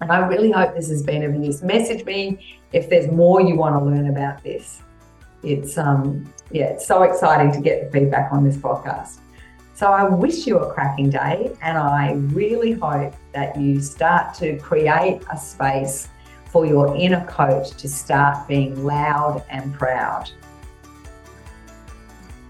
And 0.00 0.12
I 0.12 0.26
really 0.26 0.50
hope 0.50 0.74
this 0.74 0.88
has 0.88 1.02
been 1.02 1.22
of 1.24 1.34
use. 1.34 1.62
Message 1.62 2.04
me 2.04 2.38
if 2.72 2.88
there's 2.88 3.10
more 3.10 3.40
you 3.40 3.56
want 3.56 3.74
to 3.74 3.84
learn 3.84 4.08
about 4.08 4.42
this. 4.42 4.80
It's 5.42 5.78
um 5.78 6.32
yeah, 6.50 6.66
it's 6.66 6.86
so 6.86 7.02
exciting 7.02 7.52
to 7.52 7.60
get 7.60 7.84
the 7.84 7.98
feedback 7.98 8.32
on 8.32 8.44
this 8.44 8.56
podcast. 8.56 9.18
So 9.78 9.86
I 9.86 10.02
wish 10.08 10.44
you 10.44 10.58
a 10.58 10.74
cracking 10.74 11.08
day 11.08 11.56
and 11.62 11.78
I 11.78 12.14
really 12.34 12.72
hope 12.72 13.14
that 13.32 13.56
you 13.56 13.80
start 13.80 14.34
to 14.38 14.58
create 14.58 15.22
a 15.30 15.38
space 15.38 16.08
for 16.46 16.66
your 16.66 16.96
inner 16.96 17.24
coach 17.26 17.70
to 17.76 17.88
start 17.88 18.48
being 18.48 18.84
loud 18.84 19.44
and 19.48 19.72
proud. 19.72 20.32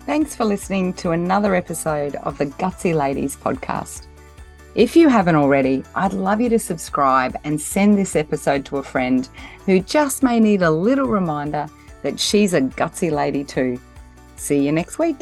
Thanks 0.06 0.34
for 0.34 0.46
listening 0.46 0.94
to 0.94 1.10
another 1.10 1.54
episode 1.54 2.16
of 2.16 2.38
the 2.38 2.46
Gutsy 2.46 2.94
Ladies 2.94 3.36
podcast. 3.36 4.06
If 4.74 4.96
you 4.96 5.10
haven't 5.10 5.36
already, 5.36 5.84
I'd 5.94 6.14
love 6.14 6.40
you 6.40 6.48
to 6.48 6.58
subscribe 6.58 7.38
and 7.44 7.60
send 7.60 7.98
this 7.98 8.16
episode 8.16 8.64
to 8.64 8.78
a 8.78 8.82
friend 8.82 9.28
who 9.66 9.80
just 9.80 10.22
may 10.22 10.40
need 10.40 10.62
a 10.62 10.70
little 10.70 11.08
reminder 11.08 11.68
that 12.00 12.18
she's 12.18 12.54
a 12.54 12.62
gutsy 12.62 13.12
lady 13.12 13.44
too. 13.44 13.78
See 14.36 14.64
you 14.64 14.72
next 14.72 14.98
week. 14.98 15.18